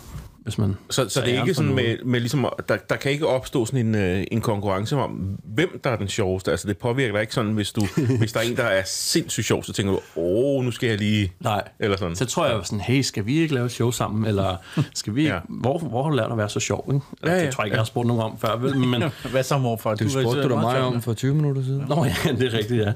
[0.50, 0.76] hvis man...
[0.90, 3.86] Så, så det er ikke sådan med, med ligesom, der, der kan ikke opstå sådan
[3.86, 6.50] en, øh, en konkurrence om, hvem der er den sjoveste.
[6.50, 7.86] Altså det påvirker dig ikke sådan, hvis, du,
[8.18, 10.98] hvis der er en, der er sindssygt sjov, så tænker du, åh, nu skal jeg
[10.98, 11.32] lige...
[11.40, 12.16] Nej, eller sådan.
[12.16, 14.26] så tror jeg sådan, hey, skal vi ikke lave et show sammen?
[14.26, 14.56] Eller
[14.94, 15.26] skal vi...
[15.26, 15.38] ja.
[15.48, 16.90] hvor, hvor har du lært at være så sjov?
[16.94, 17.06] Ikke?
[17.22, 18.56] Altså, ja, ja, det tror jeg ikke, jeg har spurgt nogen om før.
[18.56, 18.76] Vel?
[18.76, 19.94] Men, Hvad så, morfar?
[19.94, 21.84] Du, du spurgte du mig om for 20 minutter siden.
[21.88, 22.92] Nå ja, det er rigtigt, ja.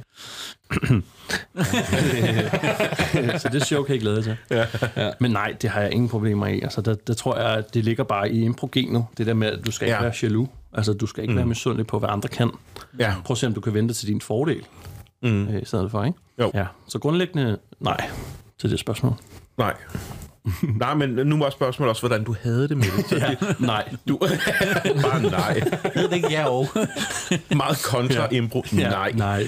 [3.43, 4.37] så det show kan jeg glæde til.
[4.51, 4.67] Ja.
[4.97, 5.11] Ja.
[5.21, 6.61] Men nej, det har jeg ingen problemer i.
[6.61, 9.05] Altså, det, det tror jeg, at det ligger bare i improgenet.
[9.19, 10.03] Det der med, at du skal ikke ja.
[10.03, 10.49] være jaloux.
[10.73, 11.37] Altså, du skal ikke mm.
[11.37, 12.51] være misundelig på, hvad andre kan.
[12.99, 13.15] Ja.
[13.25, 14.63] Prøv at se, om du kan vente til din fordel.
[15.23, 15.49] Mm.
[15.49, 16.19] Øh, I stedet for, ikke?
[16.41, 16.51] Jo.
[16.55, 16.67] Ja.
[16.89, 18.11] Så grundlæggende, nej,
[18.59, 19.15] til det spørgsmål.
[19.59, 19.75] Nej.
[20.81, 23.13] nej, men nu var spørgsmålet også, hvordan du havde det med det.
[23.23, 23.95] ja, nej.
[24.09, 24.19] Du,
[25.03, 25.63] bare nej.
[25.95, 26.69] Jeg ved ikke, ja og.
[27.57, 28.41] Meget kontra ja.
[28.73, 29.13] nej.
[29.13, 29.47] Nej.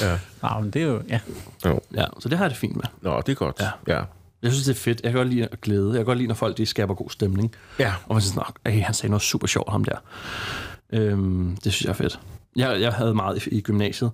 [0.00, 0.18] ja.
[0.42, 1.20] ja, men det er jo, ja.
[1.64, 1.80] Jo.
[1.94, 2.84] Ja, så det har jeg det fint med.
[3.00, 3.60] Nå, det er godt.
[3.60, 3.94] Ja.
[3.94, 4.02] ja.
[4.42, 5.00] Jeg synes, det er fedt.
[5.02, 5.88] Jeg kan godt lide at glæde.
[5.88, 7.54] Jeg kan godt lide, når folk de skaber god stemning.
[7.78, 7.94] Ja.
[8.06, 9.96] Og man siger sådan, hey, han sagde noget super sjovt, ham der.
[10.92, 12.20] Øhm, det synes jeg er fedt.
[12.56, 14.10] Jeg, jeg havde meget i, i gymnasiet,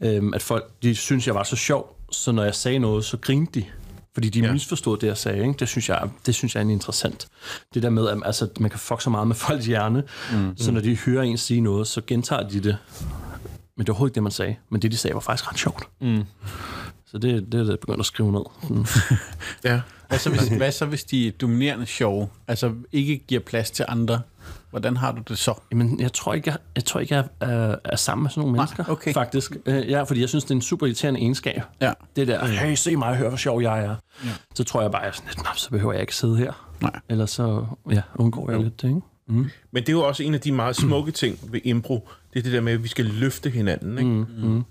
[0.00, 3.16] øhm, at folk, de synes, jeg var så sjov, så når jeg sagde noget, så
[3.16, 3.64] grinte de.
[4.14, 4.52] Fordi de ja.
[4.52, 5.38] misforstod det, jeg sagde.
[5.38, 5.52] Ikke?
[5.58, 7.28] Det, synes jeg, det synes jeg er interessant.
[7.74, 10.56] Det der med, at altså, man kan fuck så meget med folks hjerne, mm.
[10.56, 12.76] så når de hører en sige noget, så gentager de det.
[13.76, 14.56] Men det var overhovedet ikke det, man sagde.
[14.70, 15.88] Men det, de sagde, var faktisk ret sjovt.
[16.00, 16.24] Mm.
[17.06, 18.44] Så det, det er det, begyndt at skrive ned.
[18.70, 18.86] Mm.
[19.64, 19.80] ja.
[20.14, 22.28] Hvad så, hvis, hvad så, hvis de er dominerende sjove?
[22.48, 24.20] Altså ikke giver plads til andre?
[24.70, 25.54] Hvordan har du det så?
[25.70, 28.56] Jamen, jeg tror ikke, jeg, jeg, tror ikke, jeg er, er sammen med sådan nogle
[28.56, 29.12] mennesker, okay.
[29.12, 29.56] faktisk.
[29.66, 31.62] Øh, ja, fordi jeg synes, det er en super irriterende egenskab.
[31.80, 31.92] Ja.
[32.16, 33.94] Det der, hey, se mig hør, hvor sjov jeg er.
[34.24, 34.30] Ja.
[34.54, 36.70] Så tror jeg bare, at sådan, så behøver jeg ikke sidde her.
[36.80, 37.00] Nej.
[37.08, 39.00] Ellers så ja, undgår jeg lidt det, ikke?
[39.26, 39.50] Mm.
[39.70, 42.08] Men det er jo også en af de meget smukke ting ved impro.
[42.32, 43.98] Det er det der med, at vi skal løfte hinanden.
[43.98, 44.10] Ikke?
[44.10, 44.48] Mm.
[44.48, 44.64] Mm.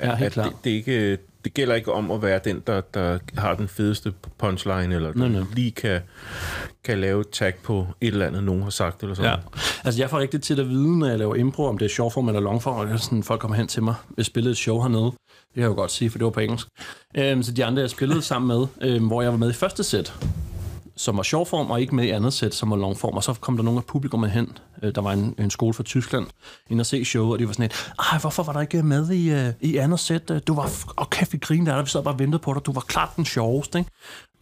[0.00, 0.48] Ja, helt klart.
[0.48, 3.68] Det, det, er ikke, det gælder ikke om at være den, der, der har den
[3.68, 5.42] fedeste punchline, eller nej, nej.
[5.54, 6.00] lige kan,
[6.84, 9.36] kan lave et tag på et eller andet, nogen har sagt, eller sådan ja.
[9.84, 12.28] Altså, jeg får rigtig til at vide, når jeg laver impro, om det er shortform
[12.28, 15.54] eller longform, og sådan, folk kommer hen til mig, jeg spillede et show hernede, det
[15.54, 16.66] kan jeg jo godt sige, for det var på engelsk.
[17.16, 19.84] Øhm, så de andre, jeg spillede sammen med, øhm, hvor jeg var med i første
[19.84, 20.14] sæt,
[20.96, 23.14] som var sjovform, og ikke med i andet sæt, som var longform.
[23.14, 24.58] Og så kom der nogle af publikummet hen.
[24.82, 26.26] Øh, der var en, en skole fra Tyskland
[26.70, 29.10] ind og se showet, og de var sådan et, ej, hvorfor var der ikke med
[29.10, 30.42] i, uh, i andet sæt?
[30.46, 32.66] Du var, og kæft, vi grinede der, vi sad bare og ventede på dig.
[32.66, 33.90] Du var klart den sjoveste, ikke?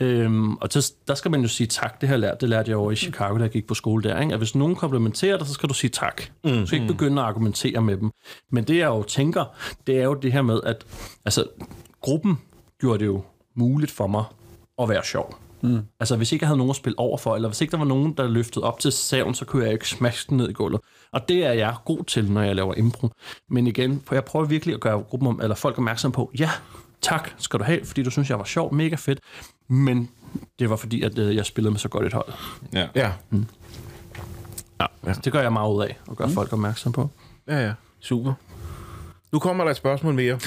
[0.00, 2.76] Øhm, og til, der skal man jo sige tak, det her lært, det lærte jeg
[2.76, 4.32] over i Chicago, da jeg gik på skole der, ikke?
[4.32, 6.22] at hvis nogen komplimenterer dig, så skal du sige tak.
[6.44, 6.50] Mm.
[6.50, 8.10] Du skal ikke begynde at argumentere med dem.
[8.50, 9.44] Men det jeg jo tænker,
[9.86, 10.84] det er jo det her med, at
[11.24, 11.44] altså,
[12.00, 12.38] gruppen
[12.80, 13.22] gjorde det jo
[13.56, 14.24] muligt for mig
[14.82, 15.43] at være sjov.
[15.64, 15.82] Mm.
[16.00, 17.84] Altså, hvis ikke jeg havde nogen at spille over for, eller hvis ikke der var
[17.84, 20.80] nogen, der løftede op til saven, så kunne jeg ikke smaske den ned i gulvet.
[21.12, 23.10] Og det er jeg god til, når jeg laver impro.
[23.50, 26.50] Men igen, for jeg prøver virkelig at gøre gruppen om, eller folk opmærksom på, ja,
[27.00, 29.18] tak skal du have, fordi du synes, jeg var sjov, mega fedt.
[29.68, 30.10] Men
[30.58, 32.32] det var fordi, at øh, jeg spillede med så godt et hold.
[32.72, 32.88] Ja.
[32.94, 33.12] Ja.
[33.30, 33.46] Mm.
[34.80, 34.86] ja.
[35.06, 35.12] ja.
[35.24, 36.34] Det gør jeg meget ud af, at gøre mm.
[36.34, 37.10] folk opmærksom på.
[37.48, 37.72] Ja, ja.
[38.00, 38.32] Super.
[39.32, 40.38] Nu kommer der et spørgsmål mere.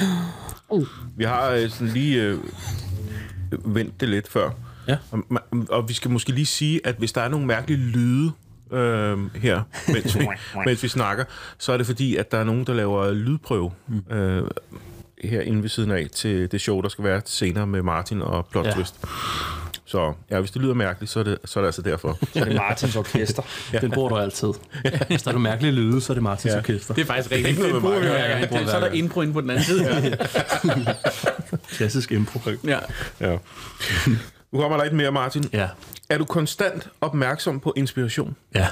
[0.68, 0.86] Uh.
[1.16, 2.38] Vi har øh, sådan lige øh,
[3.64, 4.50] vendt det lidt før.
[4.88, 4.96] Ja.
[5.10, 5.20] Og,
[5.68, 8.32] og vi skal måske lige sige, at hvis der er nogle mærkelige lyde
[8.70, 10.28] øh, her, mens vi,
[10.66, 11.24] mens vi snakker,
[11.58, 13.70] så er det fordi, at der er nogen, der laver lydprøve.
[13.86, 14.16] Mm.
[14.16, 14.48] Øh,
[15.24, 18.46] her inde ved siden af til det show, der skal være senere med Martin og
[18.46, 18.72] Plot ja.
[18.72, 19.04] Twist.
[19.86, 22.18] Så ja, hvis det lyder mærkeligt, så er det, så er det altså derfor.
[22.32, 23.42] Så er det Martins orkester.
[23.72, 23.78] ja.
[23.78, 24.48] Den bruger du altid.
[25.08, 26.58] Hvis der er mærkelige lyde, så er det Martins ja.
[26.58, 26.94] orkester.
[26.94, 27.56] Det er faktisk rigtigt.
[27.56, 28.52] Det er ikke noget med mig.
[28.52, 29.84] Ja, så er der impro inde på den anden side.
[29.84, 30.16] Ja.
[31.76, 32.40] Klassisk impro.
[32.64, 32.78] Ja.
[33.20, 33.38] ja.
[34.52, 35.44] Nu kommer der lidt mere, Martin.
[35.52, 35.68] Ja.
[36.08, 38.36] Er du konstant opmærksom på inspiration?
[38.54, 38.68] Ja.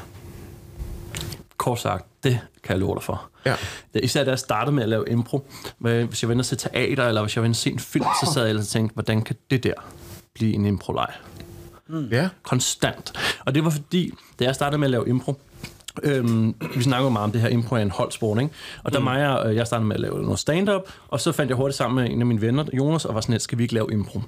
[1.56, 3.30] Kort sagt, det kan jeg love dig for.
[3.46, 3.54] Ja.
[3.94, 5.48] Især da jeg startede med at lave impro,
[5.78, 7.78] hvis jeg var inde og se teater, eller hvis jeg var inde og se en
[7.78, 9.74] film, så sad jeg og tænkte, hvordan kan det der
[10.34, 11.12] blive en impro-leg?
[11.88, 12.08] Mm.
[12.10, 12.28] Ja.
[12.42, 13.12] Konstant.
[13.46, 15.40] Og det var fordi, da jeg startede med at lave impro,
[16.02, 18.54] Øhm, vi snakker jo meget om det her impro en holdsport, ikke?
[18.84, 19.04] Og der mm.
[19.04, 22.04] mig, øh, jeg startede med at lave noget stand-up, og så fandt jeg hurtigt sammen
[22.04, 24.20] med en af mine venner, Jonas, og var sådan, at skal vi ikke lave impro?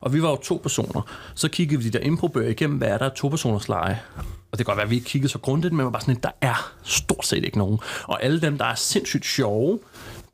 [0.00, 1.02] Og vi var jo to personer.
[1.34, 4.00] Så kiggede vi de der improbøger igennem, hvad er der to personers lege?
[4.52, 6.16] Og det kan godt være, at vi ikke kiggede så grundigt, men var bare sådan,
[6.16, 7.78] at der er stort set ikke nogen.
[8.04, 9.78] Og alle dem, der er sindssygt sjove,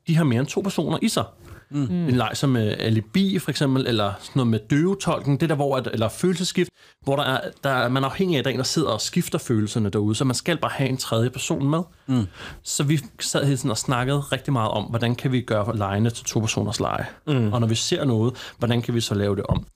[0.06, 1.24] de har mere end to personer i sig.
[1.70, 2.08] Mm.
[2.08, 5.76] En leg som uh, alibi, for eksempel, eller sådan noget med døvetolken, det der, hvor,
[5.76, 6.70] at, eller følelsesskift,
[7.02, 8.88] hvor der er, der er, man er afhængig af, at der er en, der sidder
[8.88, 11.82] og skifter følelserne derude, så man skal bare have en tredje person med.
[12.06, 12.26] Mm.
[12.62, 16.10] Så vi sad hele tiden og snakkede rigtig meget om, hvordan kan vi gøre legene
[16.10, 17.06] til to personers lege.
[17.26, 17.52] Mm.
[17.52, 19.66] Og når vi ser noget, hvordan kan vi så lave det om.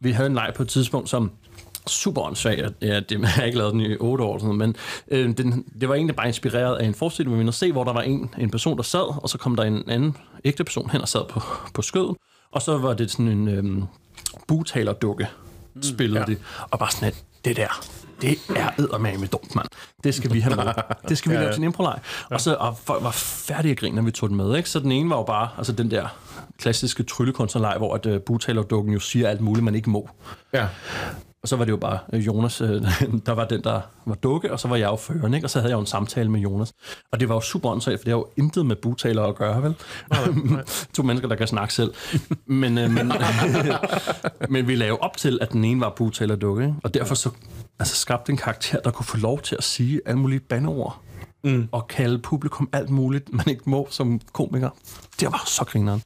[0.00, 1.32] Vi havde en leg på et tidspunkt, som
[1.88, 2.70] super åndssvag.
[2.82, 4.76] Ja, det har jeg ikke lavet den i otte år, sådan, men
[5.08, 7.92] øh, den, det var egentlig bare inspireret af en forestilling, hvor vi se, hvor der
[7.92, 11.00] var en, en person, der sad, og så kom der en anden ægte person hen
[11.00, 11.40] og sad på,
[11.74, 12.16] på skødet,
[12.52, 13.82] og så var det sådan en øh,
[14.46, 15.28] butalerdukke,
[15.74, 16.26] mm, spillede ja.
[16.26, 16.38] det,
[16.70, 17.86] og bare sådan, at det der,
[18.22, 19.66] det er med dumt, mand.
[20.04, 20.64] Det skal vi have med.
[21.08, 21.90] Det skal vi ja, lave til en impro ja.
[22.30, 24.56] Og så og folk var færdige at grine, når vi tog den med.
[24.56, 24.70] Ikke?
[24.70, 26.18] Så den ene var jo bare altså den der
[26.58, 30.10] klassiske tryllekunstnerleg, hvor at, uh, butalerdukken jo siger alt muligt, man ikke må.
[30.52, 30.66] Ja.
[31.42, 32.68] Og så var det jo bare øh, Jonas, øh,
[33.26, 35.46] der var den, der var dukke, og så var jeg jo føreren, ikke?
[35.46, 36.72] og så havde jeg jo en samtale med Jonas.
[37.12, 39.62] Og det var jo super åndssvagt, for det har jo intet med butaler at gøre,
[39.62, 39.74] vel?
[40.10, 40.64] Nej, nej.
[40.94, 41.94] to mennesker, der kan snakke selv.
[42.46, 43.12] men, øh, men,
[44.52, 46.76] men vi lavede op til, at den ene var butaler dukke, ikke?
[46.84, 47.30] og derfor så
[47.78, 51.02] altså, skabte en karakter, der kunne få lov til at sige alle mulige bandeord.
[51.44, 51.68] Mm.
[51.72, 54.70] og kalde publikum alt muligt, man ikke må som komiker.
[55.20, 56.02] Det var så grineren.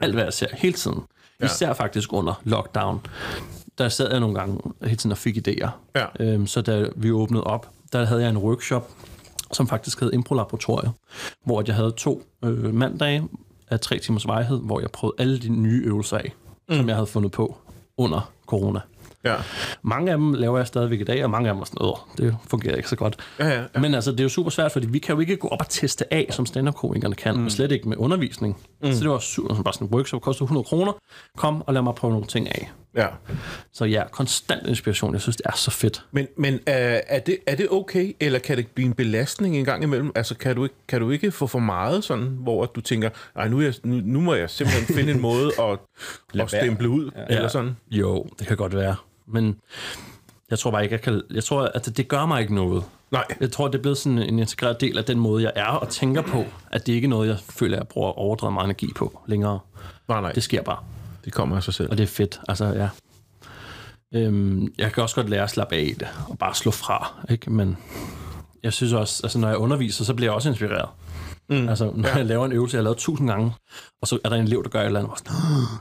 [0.00, 1.02] Alt hvad jeg ser hele tiden.
[1.40, 1.46] Ja.
[1.46, 3.00] Især faktisk under lockdown
[3.78, 5.68] der sad jeg nogle gange hele tiden og fik idéer.
[5.96, 6.04] Ja.
[6.20, 8.90] Øhm, så da vi åbnede op, der havde jeg en workshop,
[9.52, 10.92] som faktisk hed Impro-laboratoriet,
[11.44, 13.28] hvor jeg havde to øh, mandage
[13.70, 16.32] af tre timers vejhed, hvor jeg prøvede alle de nye øvelser af,
[16.68, 16.76] mm.
[16.76, 17.56] som jeg havde fundet på
[17.98, 18.80] under corona.
[19.24, 19.34] Ja.
[19.82, 21.96] Mange af dem laver jeg stadigvæk i dag, og mange af dem er sådan, Åh,
[22.18, 23.16] det fungerer ikke så godt.
[23.38, 23.80] Ja, ja, ja.
[23.80, 25.68] Men altså, det er jo super svært, fordi vi kan jo ikke gå op og
[25.68, 27.44] teste af, som stand-up-komikerne kan, mm.
[27.44, 28.56] og slet ikke med undervisning.
[28.82, 28.92] Mm.
[28.92, 30.92] Så det var super, bare sådan en workshop, kostede 100 kroner.
[31.36, 32.72] Kom og lad mig prøve nogle ting af.
[32.98, 33.08] Ja.
[33.72, 35.12] Så ja, konstant inspiration.
[35.12, 36.04] Jeg synes, det er så fedt.
[36.10, 39.64] Men, men uh, er, det, er det okay, eller kan det blive en belastning en
[39.64, 40.12] gang imellem?
[40.14, 43.48] Altså, kan du ikke, kan du ikke få for meget sådan, hvor du tænker, nej,
[43.48, 45.78] nu, jeg, nu, nu må jeg simpelthen finde en måde at,
[46.42, 47.36] at stemple ud, ja.
[47.36, 47.76] eller sådan?
[47.90, 48.96] Jo, det kan godt være.
[49.26, 49.56] Men
[50.50, 51.22] jeg tror bare ikke, jeg kan...
[51.30, 52.84] Jeg tror, at det gør mig ikke noget.
[53.10, 53.24] Nej.
[53.40, 55.88] Jeg tror, det er blevet sådan en integreret del af den måde, jeg er og
[55.88, 59.20] tænker på, at det ikke er noget, jeg føler, jeg bruger overdrevet meget energi på
[59.26, 59.58] længere.
[60.08, 60.32] Nej, nej.
[60.32, 60.78] Det sker bare.
[61.24, 61.90] Det kommer af sig selv.
[61.90, 62.40] Og det er fedt.
[62.48, 62.88] Altså, ja.
[64.14, 67.12] Øhm, jeg kan også godt lære at slappe af i det, og bare slå fra,
[67.30, 67.50] ikke?
[67.50, 67.76] Men
[68.62, 70.88] jeg synes også, altså når jeg underviser, så bliver jeg også inspireret.
[71.48, 71.68] Mm.
[71.68, 72.16] Altså, når ja.
[72.16, 73.52] jeg laver en øvelse, jeg har lavet tusind gange,
[74.02, 75.34] og så er der en elev, der gør et eller andet, og sådan,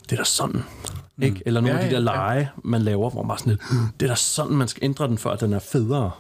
[0.04, 0.64] det er da sådan.
[1.18, 1.24] Mm.
[1.24, 1.44] Ikke?
[1.46, 2.48] Eller nogle ja, af de der lege, ja.
[2.64, 3.58] man laver, hvor man bare sådan
[4.00, 6.12] det er da sådan, man skal ændre den, for at den er federe.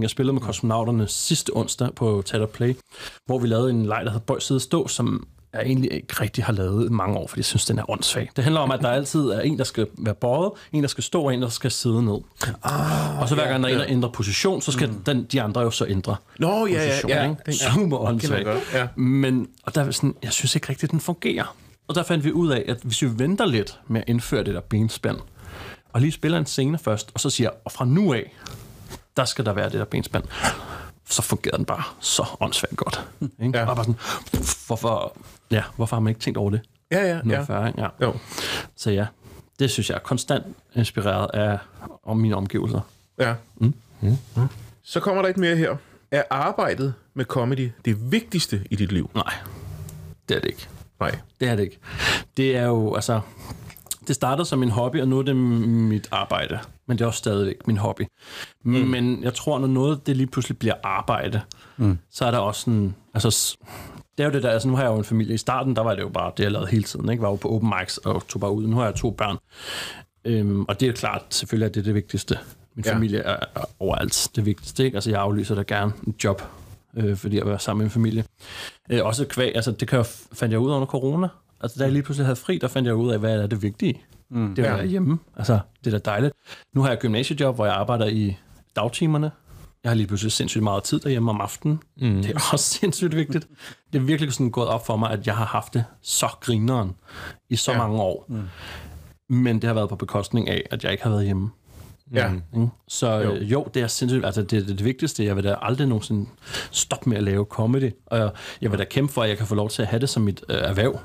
[0.00, 2.76] Jeg spillede med kosmonauterne sidste onsdag på Teater Play,
[3.26, 6.44] hvor vi lavede en leg, der hedder Bøj Side Stå, som jeg egentlig ikke rigtig
[6.44, 8.30] har lavet i mange år, fordi jeg synes, den er åndssvag.
[8.36, 11.04] Det handler om, at der altid er en, der skal være bøjet, en, der skal
[11.04, 12.18] stå, og en, der skal sidde ned.
[12.62, 15.02] Ah, og så hver gang der er en, der ændrer position, så skal mm.
[15.04, 17.10] den, de andre jo så ændre Nå, ja, ja, position.
[17.10, 17.22] ja.
[17.30, 17.36] ikke?
[17.46, 18.48] Den- Super åndssvagt.
[18.74, 18.88] ja.
[18.96, 21.56] Men, og der er sådan, jeg synes ikke rigtigt, den fungerer.
[21.88, 24.54] Og der fandt vi ud af, at hvis vi venter lidt med at indføre det
[24.54, 25.16] der benspænd,
[25.92, 28.34] og lige spiller en scene først, og så siger, og fra nu af,
[29.16, 30.24] der skal der være det der benspænd,
[31.08, 33.04] så fungerer den bare så åndssvagt godt.
[33.42, 33.58] Ikke?
[33.58, 33.66] Ja.
[33.66, 35.16] Og bare sådan, hvorfor,
[35.52, 36.60] ja, hvorfor har man ikke tænkt over det?
[36.90, 37.42] Ja, ja, ja.
[37.42, 37.80] før, ikke?
[37.80, 37.88] ja.
[38.02, 38.14] Jo.
[38.76, 39.06] Så ja,
[39.58, 41.58] det synes jeg er konstant inspireret af
[42.04, 42.80] om mine omgivelser.
[43.18, 43.34] Ja.
[43.56, 43.74] Mm.
[44.00, 44.16] Mm.
[44.82, 45.76] Så kommer der et mere her.
[46.10, 49.10] Er arbejdet med comedy det vigtigste i dit liv?
[49.14, 49.34] Nej,
[50.28, 50.68] det er det ikke.
[51.00, 51.18] Nej.
[51.40, 51.78] Det er det ikke.
[52.36, 53.20] Det er jo, altså...
[54.08, 56.58] Det startede som en hobby, og nu er det mit arbejde.
[56.86, 58.02] Men det er også stadigvæk min hobby.
[58.64, 58.72] Mm.
[58.72, 61.40] Men jeg tror, når noget det lige pludselig bliver arbejde,
[61.76, 61.98] mm.
[62.10, 62.94] så er der også sådan...
[63.14, 63.56] Altså,
[64.18, 65.34] det er jo det der, altså nu har jeg jo en familie.
[65.34, 67.08] I starten, der var det jo bare det, jeg lavede hele tiden.
[67.08, 67.22] Ikke?
[67.22, 68.66] Var jo på open mics og tog bare ud.
[68.66, 69.36] Nu har jeg to børn.
[70.24, 72.38] Øhm, og det er klart, selvfølgelig er det det vigtigste.
[72.74, 72.94] Min Ja.
[72.94, 74.84] familie er, er overalt det vigtigste.
[74.84, 74.94] Ikke?
[74.96, 76.42] Altså, jeg aflyser da gerne et job,
[76.96, 78.24] øh, fordi jeg vil være sammen med en familie.
[78.90, 81.28] Øh, også kvæg, altså det kan jeg, fandt jeg ud af under corona.
[81.60, 83.62] Altså da jeg lige pludselig havde fri, der fandt jeg ud af, hvad er det
[83.62, 84.00] vigtige.
[84.30, 84.54] Mm.
[84.54, 84.84] Det at Ja.
[84.84, 85.18] hjemme.
[85.36, 86.34] Altså det er da dejligt.
[86.74, 88.36] Nu har jeg gymnasiejob, hvor jeg arbejder i
[88.76, 89.30] dagtimerne.
[89.84, 91.82] Jeg har lige pludselig sindssygt meget tid derhjemme om aftenen.
[92.00, 92.22] Mm.
[92.22, 93.46] Det er også sindssygt vigtigt.
[93.92, 96.92] Det er virkelig sådan gået op for mig, at jeg har haft det så grineren
[97.50, 97.78] i så Ja.
[97.78, 98.26] mange år.
[98.28, 98.42] Mm.
[99.36, 101.50] Men det har været på bekostning af, at jeg ikke har været hjemme.
[102.14, 102.32] Ja.
[102.54, 102.68] Ikke?
[102.88, 103.20] Så Jo.
[103.34, 103.42] jo.
[103.42, 104.24] jo, det er sindssygt.
[104.26, 105.24] Altså, det er det, det vigtigste.
[105.24, 106.26] Jeg vil da aldrig nogensinde
[106.70, 107.90] stoppe med at lave comedy.
[108.06, 110.08] Og jeg vil da kæmpe for, at jeg kan få lov til at have det
[110.08, 110.98] som mit øh, erhverv.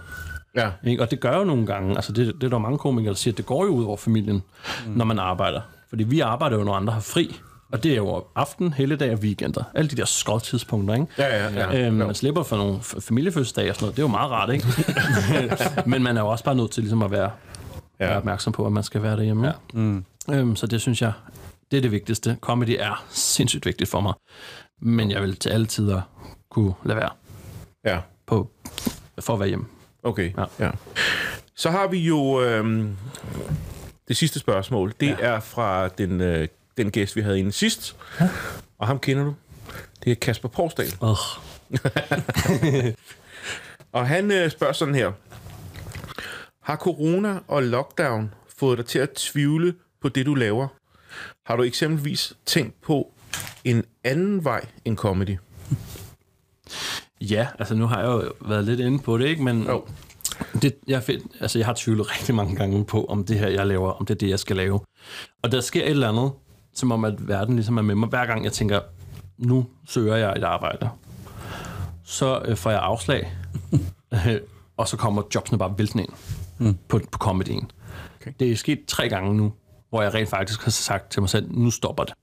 [0.56, 0.72] Ja.
[0.86, 1.02] Ikke?
[1.04, 1.96] Og det gør jo nogle gange.
[1.96, 3.98] Altså, det, det er der mange komikere, der siger, at det går jo ud over
[3.98, 4.44] familien,
[4.88, 4.92] mm.
[4.92, 5.62] når man arbejder.
[5.90, 7.36] Fordi vi arbejder jo, når andre har fri.
[7.72, 9.64] Og det er jo aften, helligdag og weekender.
[9.76, 11.08] Alle de der skodtidspunkter, ikke?
[11.18, 11.86] Ja, ja, ja.
[11.88, 13.96] Øhm, man slipper for nogle familiefødselsdage og sådan noget.
[13.96, 14.66] Det er jo meget rart, ikke?
[15.92, 17.32] Men man er jo også bare nødt til ligesom at være,
[18.00, 18.06] ja.
[18.08, 19.48] være opmærksom på, at man skal være derhjemme.
[19.48, 19.54] Ja.
[19.74, 20.06] Mm.
[20.32, 21.12] Øhm, så det synes jeg,
[21.72, 22.38] det er det vigtigste.
[22.42, 24.14] Comedy er sindssygt vigtigt for mig.
[24.82, 26.02] Men jeg vil til alle tider
[26.52, 27.10] kunne lade være
[27.86, 28.00] Ja.
[28.28, 28.50] på,
[29.20, 29.66] for at være hjemme.
[30.04, 30.34] Okay.
[30.38, 30.44] Ja.
[30.60, 30.66] Ja.
[30.66, 30.72] ja.
[31.56, 32.98] Så har vi jo øhm,
[34.08, 34.94] det sidste spørgsmål.
[35.00, 35.16] Det ja.
[35.20, 37.96] er fra den, øh, den gæst, vi havde inde sidst.
[38.20, 38.30] Ja.
[38.78, 39.34] Og ham kender du.
[40.04, 40.94] Det er Kasper Porsdal.
[41.02, 41.18] Uh.
[43.92, 45.12] Og han øh, spørger sådan her.
[46.64, 50.68] Har corona og lockdown fået dig til at tvivle på det, du laver?
[51.46, 53.14] Har du eksempelvis tænkt på
[53.64, 55.38] en anden vej end comedy?
[57.22, 59.44] Ja, altså nu har jeg jo været lidt inde på det, ikke?
[59.44, 59.88] Men Jo.
[60.62, 63.68] det, jeg, find, altså, jeg har tvivlet rigtig mange gange på, om det her, jeg
[63.68, 64.80] laver, om det er det, jeg skal lave.
[65.44, 66.32] Og der sker et eller andet,
[66.78, 68.10] som om at verden ligesom er med mig.
[68.10, 68.80] Hver gang jeg tænker,
[69.38, 70.90] nu søger jeg et arbejde,
[72.04, 73.32] så øh, får jeg afslag,
[74.14, 74.40] Øh,
[74.78, 76.14] og så kommer jobsene bare væltende ind
[76.58, 76.78] mm.
[76.88, 77.72] på, på comedyen.
[78.22, 78.32] Okay.
[78.40, 79.54] Det er sket tre gange nu,
[79.90, 82.14] hvor jeg rent faktisk har sagt til mig selv, nu stopper det.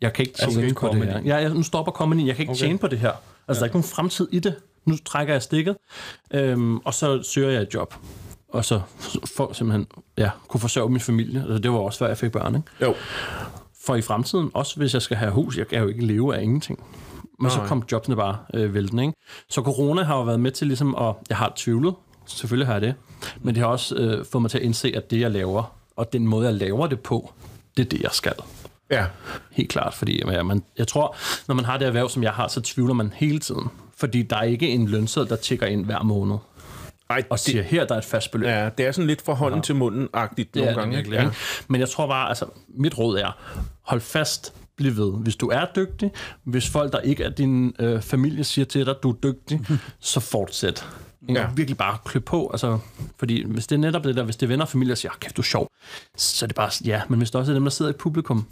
[0.00, 1.08] Jeg kan ikke Altså, tjene på det comedy?
[1.08, 1.20] her.
[1.20, 2.26] Ja, jeg, nu stopper comedy.
[2.26, 2.60] Jeg kan ikke okay.
[2.60, 3.10] tjene på det her.
[3.10, 3.54] Altså, ja.
[3.54, 4.54] der er ikke nogen fremtid i det.
[4.84, 5.76] Nu trækker jeg stikket,
[6.30, 7.94] øhm, og så søger jeg et job.
[8.56, 8.80] Og så
[9.36, 9.86] for simpelthen
[10.18, 11.40] ja, kunne forsørge min familie.
[11.40, 12.54] Altså, det var også før jeg fik børn.
[12.54, 12.68] Ikke?
[12.82, 12.94] Jo.
[13.84, 16.42] For i fremtiden, også hvis jeg skal have hus, jeg kan jo ikke leve af
[16.42, 16.84] ingenting.
[17.40, 17.66] Men så Nej.
[17.66, 19.02] kom jobsene bare øh, væltende.
[19.02, 19.14] Ikke?
[19.50, 21.14] Så corona har jo været med til ligesom at...
[21.28, 21.94] Jeg har tvivlet,
[22.26, 22.94] selvfølgelig har jeg det.
[23.40, 26.12] Men det har også øh, fået mig til at indse, at det, jeg laver, og
[26.12, 27.32] den måde, jeg laver det på,
[27.76, 28.34] det er det, jeg skal.
[28.90, 29.06] Ja.
[29.50, 31.16] Helt klart, fordi ja, man, jeg tror,
[31.48, 33.68] når man har det erhverv, som jeg har, så tvivler man hele tiden.
[33.96, 36.36] Fordi der er ikke en lønseddel, der tigger ind hver måned
[37.10, 38.46] Ej, og siger, her der er et fast beløb.
[38.48, 39.62] Ja, det er sådan lidt fra hånden ja.
[39.62, 40.96] til munden-agtigt Det nogle det gange.
[40.96, 41.30] virkelig, ja.
[41.68, 43.36] Men jeg tror bare, altså, mit råd er,
[43.82, 45.12] hold fast, bliv ved.
[45.22, 46.10] Hvis du er dygtig,
[46.44, 49.60] hvis folk, der ikke er din øh, familie, siger til dig, du er dygtig,
[50.00, 50.86] så fortsæt.
[51.28, 51.32] Ja.
[51.34, 51.46] Ja.
[51.56, 52.50] Virkelig bare klø på.
[52.52, 52.78] Altså,
[53.18, 55.12] fordi hvis det er netop det der, hvis det er venner og familie, der siger,
[55.12, 55.68] "Ah, kæft, du er sjov,
[56.16, 58.46] så er det bare, ja, men hvis der også er dem, der sidder i publikum,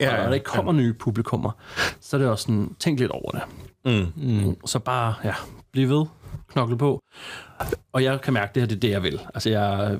[0.00, 1.50] Ja, og der ikke kommer nye publikummer,
[2.00, 3.42] så er det også sådan, tænk lidt over det.
[3.84, 4.06] Mm.
[4.16, 4.66] Mm.
[4.66, 5.34] Så bare, ja,
[5.72, 6.06] bliv ved,
[6.52, 7.02] knokle på.
[7.92, 9.20] Og jeg kan mærke, at det her det er det, jeg vil.
[9.34, 9.98] Altså, jeg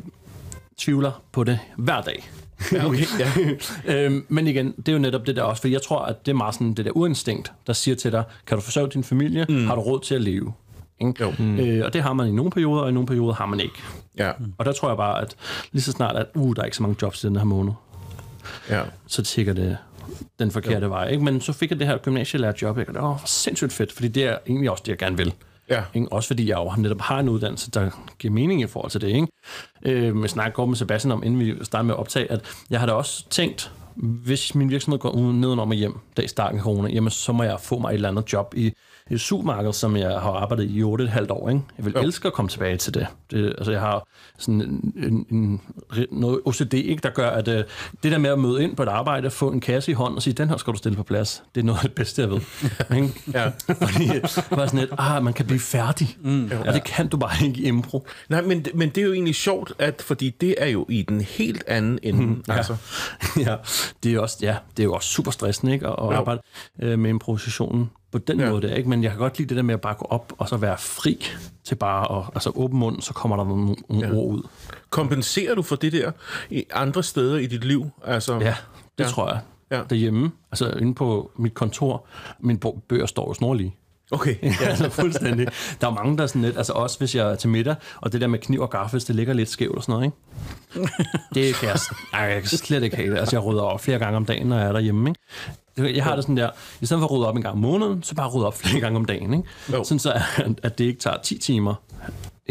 [0.79, 2.31] tvivler på det hver dag.
[2.73, 3.05] Ja, okay.
[3.19, 3.31] Ja.
[4.05, 6.33] øhm, men igen, det er jo netop det der også, for jeg tror, at det
[6.33, 9.47] er meget sådan det der uinstinkt, der siger til dig, kan du forsørge din familie,
[9.49, 9.67] mm.
[9.67, 10.53] har du råd til at leve?
[11.01, 11.25] Ikke?
[11.25, 11.33] Jo.
[11.39, 11.59] Mm.
[11.59, 13.83] Øh, og det har man i nogle perioder, og i nogle perioder har man ikke.
[14.19, 14.33] ja.
[14.59, 15.37] Og der tror jeg bare, at
[15.73, 17.73] lige så snart, at uh, der er ikke så mange jobs i den her måned,
[18.71, 18.83] ja.
[19.07, 19.77] så tigger det
[20.39, 20.89] den forkerte jo.
[20.89, 21.09] vej.
[21.09, 21.25] Ikke?
[21.25, 22.91] Men så fik jeg det her gymnasielært job, ikke?
[22.91, 25.35] og det var sindssygt fedt, fordi det er egentlig også det, jeg gerne vil.
[25.73, 25.83] Ja.
[25.95, 26.13] Ikke?
[26.13, 29.09] Også fordi jeg jo netop har en uddannelse, der giver mening i forhold til det.
[29.09, 29.27] Ikke?
[29.83, 32.81] Øh, men snakker går med Sebastian om, inden vi starter med at optage, at jeg
[32.81, 36.65] har da også tænkt, hvis min virksomhed går nedenom og hjem, da i starten af
[36.65, 38.73] corona, jamen så må jeg få mig et eller andet job i
[39.11, 41.49] et supermarked, som jeg har arbejdet i 8,5 år.
[41.49, 41.61] Ikke?
[41.79, 42.01] Jeg vil Jo.
[42.03, 43.07] elske at komme tilbage til det.
[43.31, 44.09] det altså, jeg har
[44.39, 45.61] sådan en, en, en,
[46.11, 47.65] noget OCD, ikke, der gør, at øh,
[48.03, 50.23] det der med at møde ind på et arbejde, få en kasse i hånden og
[50.23, 52.31] sige, den her skal du stille på plads, det er noget af det bedste, jeg
[52.31, 52.41] ved.
[52.97, 53.13] ikke?
[53.33, 53.47] Ja.
[53.67, 54.09] Fordi
[54.51, 56.17] bare sådan lidt, ah, man kan blive færdig.
[56.21, 56.51] Mm.
[56.67, 58.07] Og det kan du bare ikke i impro.
[58.29, 61.21] Nej, men, men det er jo egentlig sjovt, at, fordi det er jo i den
[61.21, 62.23] helt anden ende.
[62.27, 62.53] Mm, ja.
[62.53, 62.77] altså.
[63.47, 63.57] ja,
[64.03, 65.87] det er, også, ja, det er jo også super stressende ikke?
[65.87, 66.41] at, at arbejde
[66.83, 68.51] øh, med improvisationen på den Ja.
[68.51, 68.69] måde.
[68.69, 68.89] Der, ikke?
[68.89, 70.79] Men jeg kan godt lide det der med at bare gå op og så være
[70.79, 71.25] fri
[71.65, 74.15] til bare at altså, åben mund, så kommer der nogle, nogle ja.
[74.15, 74.43] ord ud.
[74.91, 76.13] Kompenserer du for det der
[76.51, 77.91] i andre steder i dit liv?
[78.05, 78.55] Altså, Ja,
[78.99, 79.09] det Ja.
[79.09, 79.41] tror jeg.
[79.71, 79.83] Ja.
[79.91, 82.07] Derhjemme, altså inde på mit kontor,
[82.41, 82.59] mine
[82.89, 83.75] bøger står jo snorlige.
[84.13, 84.37] Okay.
[84.61, 85.47] Ja, altså fuldstændig.
[85.81, 88.13] Der er mange, der er sådan lidt, altså også hvis jeg er til middag, og
[88.13, 90.17] det der med kniv og gaffel, det ligger lidt skævt og sådan noget, ikke?
[91.35, 91.79] Det kan jeg,
[92.13, 93.19] ej, jeg kan slet ikke have det.
[93.19, 95.95] Altså jeg rydder op flere gange om dagen, når jeg er derhjemme, ikke?
[95.97, 96.51] Jeg har det sådan der,
[96.81, 98.81] i stedet for at rydde op en gang om måneden, så bare rydde op flere
[98.81, 99.49] gange om dagen, ikke?
[99.73, 99.85] Jo.
[99.85, 101.75] Sådan så, at- at det ikke tager 10 timer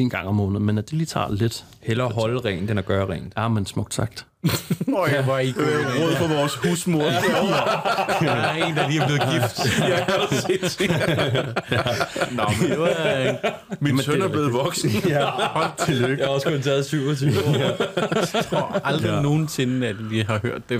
[0.03, 1.63] en gang om måneden, men at det lige tager lidt.
[1.81, 3.33] Hellere holde rent, end at gøre rent.
[3.37, 4.25] Ja, men smukt sagt.
[4.97, 5.65] Øj, hvor er I gode.
[6.03, 7.01] Råd for vores husmor.
[7.01, 9.79] Der er en, der lige er blevet gift.
[9.79, 10.79] ja, præcis.
[12.37, 14.89] Nå, men Det var, min Men søn det er er blevet voksen.
[15.07, 16.17] ja, hold tillykke.
[16.17, 17.55] Jeg har også kun taget 27 år.
[17.57, 19.21] Jeg tror aldrig ja.
[19.21, 20.79] nogensinde, at vi har hørt det.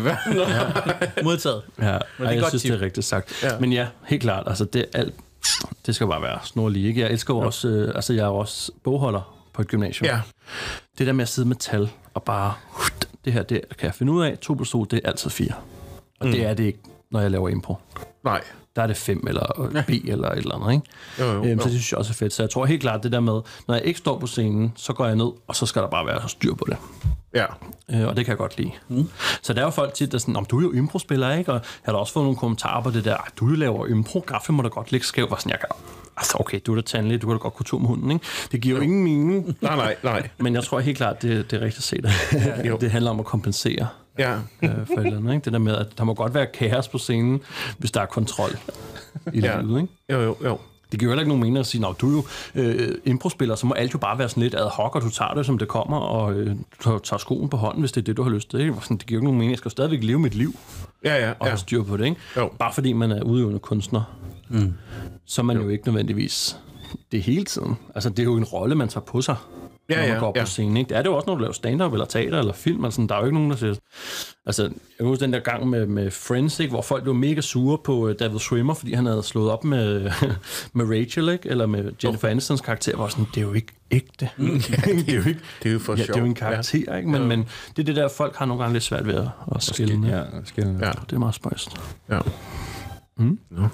[1.24, 1.62] Modtaget.
[1.80, 2.72] Ja, er Ej, jeg godt synes, tip.
[2.72, 3.44] det er rigtigt sagt.
[3.44, 3.48] Ja.
[3.54, 3.60] Ja.
[3.60, 5.14] Men ja, helt klart, altså det er alt,
[5.86, 6.88] det skal bare være snorlige.
[6.88, 7.02] Ikke?
[7.02, 10.06] Jeg elsker jo også, øh, altså jeg er også bogholder på et gymnasium.
[10.06, 10.22] Ja.
[10.98, 12.54] Det der med at sidde med tal og bare,
[13.26, 15.54] det her, det kan jeg finde ud af, 2 plus 2, det er altid 4.
[16.20, 16.32] Og mm.
[16.32, 16.80] det er det ikke,
[17.12, 17.76] når jeg laver impro.
[18.24, 18.44] Nej.
[18.76, 20.86] Der er det 5 eller B eller et eller andet, ikke?
[21.20, 21.58] Jo, jo, Øhm, jo.
[21.60, 22.34] så det synes jeg også er fedt.
[22.34, 24.94] Så jeg tror helt klart det der med, når jeg ikke står på scenen, så
[24.94, 26.78] går jeg ned, og så skal der bare være styr på det.
[27.36, 27.46] Ja.
[27.94, 28.72] Øh, og det kan jeg godt lide.
[28.88, 29.10] Mm.
[29.42, 31.52] Så der er jo folk tit, der er sådan, om du er jo impro-spiller, ikke?
[31.52, 34.24] Og jeg har da også fået nogle kommentarer på det der, "Ej, du laver impro,
[34.28, 35.32] gaffel må da godt ligge skævt.
[35.32, 35.70] Var sådan, jeg kan,
[36.18, 38.26] altså okay, du er da tandlæge, du kan da godt kunne tur med hunden, ikke?
[38.52, 39.58] Det giver jo ingen mening.
[39.62, 40.30] Nej, nej, nej.
[40.38, 42.06] Men jeg tror helt klart, det, det er rigtigt set.
[42.82, 43.88] Det handler om at kompensere
[44.20, 44.34] Ja.
[44.64, 45.46] øh, for et eller andet, ikke?
[45.46, 47.42] Det der med, at der må godt være kaos på scenen,
[47.78, 48.50] hvis der er kontrol
[49.34, 49.62] i Ja.
[49.62, 49.94] livet, ikke?
[50.10, 50.60] Jo, jo, jo.
[50.92, 52.24] Det giver jo heller ikke nogen mening at sige, at du er
[52.56, 55.10] jo øh, improspiller, så må alt jo bare være sådan lidt ad hoc, og du
[55.10, 56.56] tager det, som det kommer, og øh,
[56.86, 58.60] du tager- skoen på hånden, hvis det er det, du har lyst til.
[58.60, 58.74] Ikke?
[58.82, 59.52] Sådan, det giver jo ikke nogen mening.
[59.52, 60.56] Jeg skal jo stadigvæk leve mit liv
[61.06, 61.46] Ja, ja, og ja.
[61.50, 62.06] have styr på det.
[62.06, 62.18] Ikke?
[62.38, 62.50] Jo.
[62.60, 64.02] Bare fordi man er udøvende kunstner,
[64.50, 64.74] mm.
[65.26, 65.64] så er man jo.
[65.64, 66.58] jo ikke nødvendigvis
[67.12, 67.78] det hele tiden.
[67.96, 69.36] Altså, det er jo en rolle, man tager på sig,
[69.90, 70.46] Ja, når man ja, går på ja.
[70.46, 70.78] scenen.
[70.78, 70.90] Ikke?
[70.90, 72.86] Det er det jo også, når du laver stand-up eller teater eller film.
[72.86, 73.76] Altså, der er jo ikke nogen, der siger...
[74.46, 76.72] Altså, jeg kan huske den der gang med, med Friends, ikke?
[76.72, 80.12] hvor folk blev mega sure på øh, David Schwimmer, fordi han havde slået op med,
[80.74, 81.50] med Rachel, ikke?
[81.50, 84.30] eller med Jennifer Anistons karakter, hvor sådan, det er jo ikke ægte.
[84.38, 85.40] det er jo ikke...
[85.64, 86.26] Det er jo for Ja, det er jo sjov.
[86.26, 87.10] en karakter, ikke?
[87.10, 89.64] Men, men det er det der, folk har nogle gange lidt svært ved at, at
[89.64, 90.08] skille.
[90.08, 90.18] Ja.
[90.18, 90.92] Ja, skal Ja.
[91.10, 91.78] Det er meget spøjst.
[92.10, 92.20] Ja.
[93.18, 93.40] Mm.
[93.50, 93.68] Nå.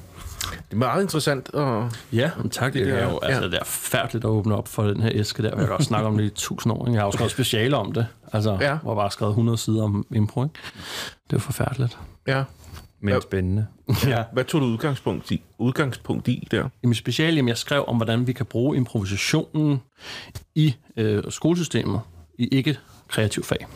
[0.51, 1.49] Det er meget interessant.
[1.49, 1.91] Og...
[2.13, 2.73] Ja, men tak.
[2.73, 3.47] Det, Det er- er jo altså, ja.
[3.49, 5.49] det er færdigt at åbne op for den her æske der.
[5.49, 6.85] Jeg kan også snakke om det i tusind år.
[6.85, 6.93] Ikke?
[6.93, 8.07] Jeg har jo skrevet speciale om det.
[8.33, 8.77] Altså, Ja.
[8.77, 10.43] hvor jeg bare skrevet 100 sider om impro.
[10.43, 10.53] Ikke?
[11.05, 11.97] Det er jo forfærdeligt.
[12.27, 12.43] Ja.
[13.01, 13.19] Men Ja.
[13.19, 13.67] spændende.
[14.07, 14.23] Ja.
[14.33, 16.69] Hvad tog du udgangspunkt i, udgangspunkt i der?
[16.83, 19.81] I mit speciale, jamen, jeg skrev om, hvordan vi kan bruge improvisationen
[20.55, 22.01] i øh, skolesystemet
[22.39, 22.77] i ikke
[23.07, 23.67] kreativ fag.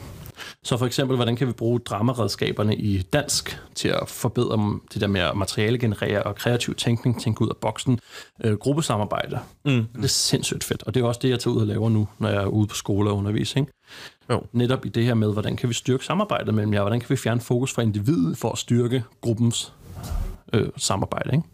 [0.63, 5.07] Så for eksempel, hvordan kan vi bruge dramaredskaberne i dansk til at forbedre det der
[5.07, 7.99] med at materiale generere og kreativ tænkning, tænke ud af boksen,
[8.43, 9.39] øh, gruppesamarbejde.
[9.65, 9.85] Mm.
[9.95, 12.07] Det er sindssygt fedt, og det er også det, jeg tager ud og laver nu,
[12.19, 13.69] når jeg er ude på skole og undervisning.
[14.29, 14.43] Jo.
[14.51, 17.15] Netop i det her med, hvordan kan vi styrke samarbejdet mellem jer, hvordan kan vi
[17.15, 19.73] fjerne fokus fra individet for at styrke gruppens
[20.53, 21.47] øh, samarbejde, ikke?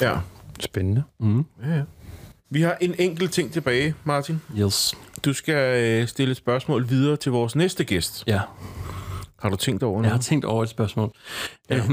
[0.00, 0.16] Ja.
[0.60, 1.02] Spændende.
[1.20, 1.82] ja, ja.
[2.50, 4.40] Vi har en enkelt ting tilbage, Martin.
[4.58, 4.94] Yes.
[5.24, 8.24] Du skal øh, stille et spørgsmål videre til vores næste gæst.
[8.26, 8.40] Ja.
[9.40, 10.12] Har du tænkt over Jeg noget?
[10.12, 11.12] har tænkt over et spørgsmål.
[11.70, 11.76] Ja.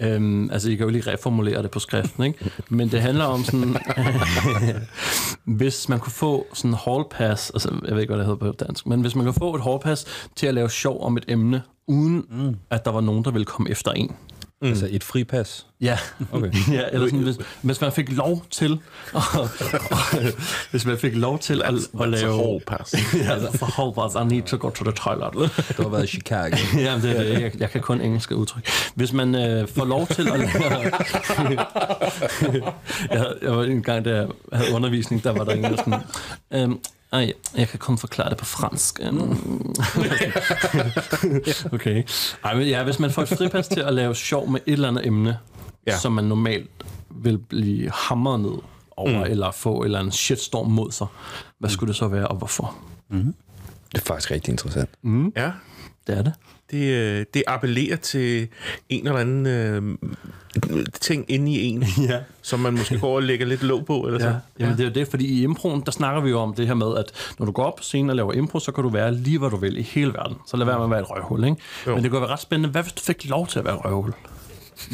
[0.00, 2.50] øhm, altså, I kan jo lige reformulere det på skriften, ikke?
[2.68, 3.76] Men det handler om sådan...
[5.58, 8.52] hvis man kunne få sådan en hall pass, altså jeg ved ikke, hvad det hedder
[8.52, 11.16] på dansk, men hvis man kan få et hall pass til at lave sjov om
[11.16, 12.56] et emne, uden mm.
[12.70, 14.16] at der var nogen, der ville komme efter en.
[14.62, 14.68] Mm.
[14.68, 15.66] Altså et fripas.
[15.80, 15.98] Ja,
[16.32, 16.52] Okay.
[16.72, 18.72] ja eller sådan, hvis, hvis man fik lov til,
[19.12, 19.48] og,
[20.70, 22.36] hvis man fik lov til at, at lave...
[22.36, 22.94] hall pass.
[23.14, 25.32] Ja, altså, for hall pass, I need to go to the toilet.
[25.76, 26.56] Du har været i Chicago.
[26.76, 27.40] Jamen, det det.
[27.42, 28.68] Jeg, jeg kan kun engelske udtryk.
[28.94, 30.92] Hvis man øh, får lov til at lære...
[33.10, 35.94] jeg, jeg var en gang, da jeg havde undervisning, der var der en, der sådan...
[36.52, 36.78] Øhm,
[37.12, 39.00] ej, jeg kan kun forklare det på fransk.
[39.02, 39.74] Øhm.
[41.74, 42.02] okay.
[42.44, 44.88] Ej, men ja, hvis man får et fripas til at lave sjov med et eller
[44.88, 45.38] andet emne,
[45.86, 45.98] Ja.
[45.98, 46.70] som man normalt
[47.10, 48.52] vil blive hamret ned
[48.96, 49.30] over, mm.
[49.30, 51.06] eller få et eller andet shitstorm mod sig,
[51.58, 52.74] hvad skulle det så være, og hvorfor?
[53.92, 54.90] Det er faktisk rigtig interessant.
[55.36, 55.52] Ja.
[56.06, 56.32] Det er det.
[56.70, 58.48] Det, øh, det appellerer til
[58.88, 59.82] en eller anden øh,
[61.00, 62.18] ting inde i en, Ja.
[62.42, 64.00] som man måske går og lægger lidt låg på.
[64.00, 64.38] Eller Ja, så.
[64.58, 66.74] jamen det er jo det, fordi i improen, der snakker vi jo om det her
[66.74, 69.14] med, at når du går op på scenen og laver impro, så kan du være
[69.14, 70.36] lige, hvor du vil i hele verden.
[70.46, 71.56] Så lad være med at være et røvhul, ikke?
[71.86, 71.94] Jo.
[71.94, 72.68] Men det kunne være ret spændende.
[72.68, 74.12] Hvad hvis du fik lov til at være røvhul?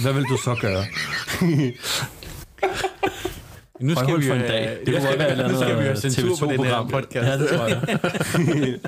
[0.03, 0.85] Hvad vil du så gøre?
[3.81, 4.79] Nu skal Røvhul vi for en øh, dag.
[4.87, 6.91] Det kunne være et eller skal vi andet have censur på den her TV2-program.
[6.91, 7.27] podcast.
[7.27, 8.79] Ja, det tror jeg.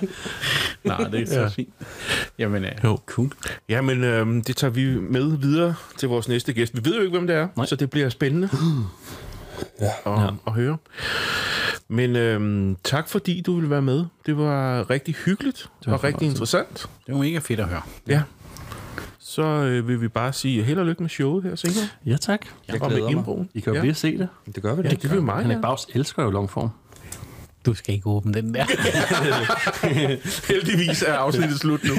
[0.85, 1.49] Nej, det er så Ja.
[1.49, 1.69] fint.
[2.39, 2.99] Jamen, øh, Jo.
[3.07, 3.31] cool.
[3.69, 6.77] Ja, men øh, det tager vi med videre til vores næste gæst.
[6.77, 7.67] Vi ved jo ikke, hvem det er, Nej.
[7.67, 8.49] så det bliver spændende
[9.81, 9.87] ja.
[9.87, 10.29] At, Ja.
[10.47, 10.77] at høre.
[11.89, 14.05] Men øh, tak, fordi du ville være med.
[14.27, 16.87] Det var rigtig hyggeligt var og rigtig interessant.
[17.07, 17.83] Det var mega fedt at høre.
[18.09, 18.23] Ja.
[19.39, 21.89] Så øh, vil vi bare sige held og lykke med showet her senere.
[22.07, 22.41] Ja, tak.
[22.69, 23.49] Jeg og med improen.
[23.55, 23.93] I kan jo Ja.
[23.93, 24.29] se det.
[24.55, 24.91] Det gør vi Ja, da.
[24.95, 25.63] det kan vi jo meget Henrik.
[25.63, 26.71] Baus elsker jo longform.
[27.67, 28.65] Du skal ikke åbne den der.
[30.53, 31.95] Heldigvis er afsnittet slut nu.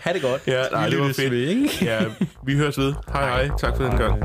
[0.00, 0.42] ha' det godt.
[0.46, 1.30] Ja, nej, det var fedt.
[1.30, 1.70] ved, ikke?
[1.82, 2.00] Ja,
[2.46, 2.94] vi høres ved.
[3.12, 3.50] Hej hej.
[3.58, 4.22] Tak for den gang.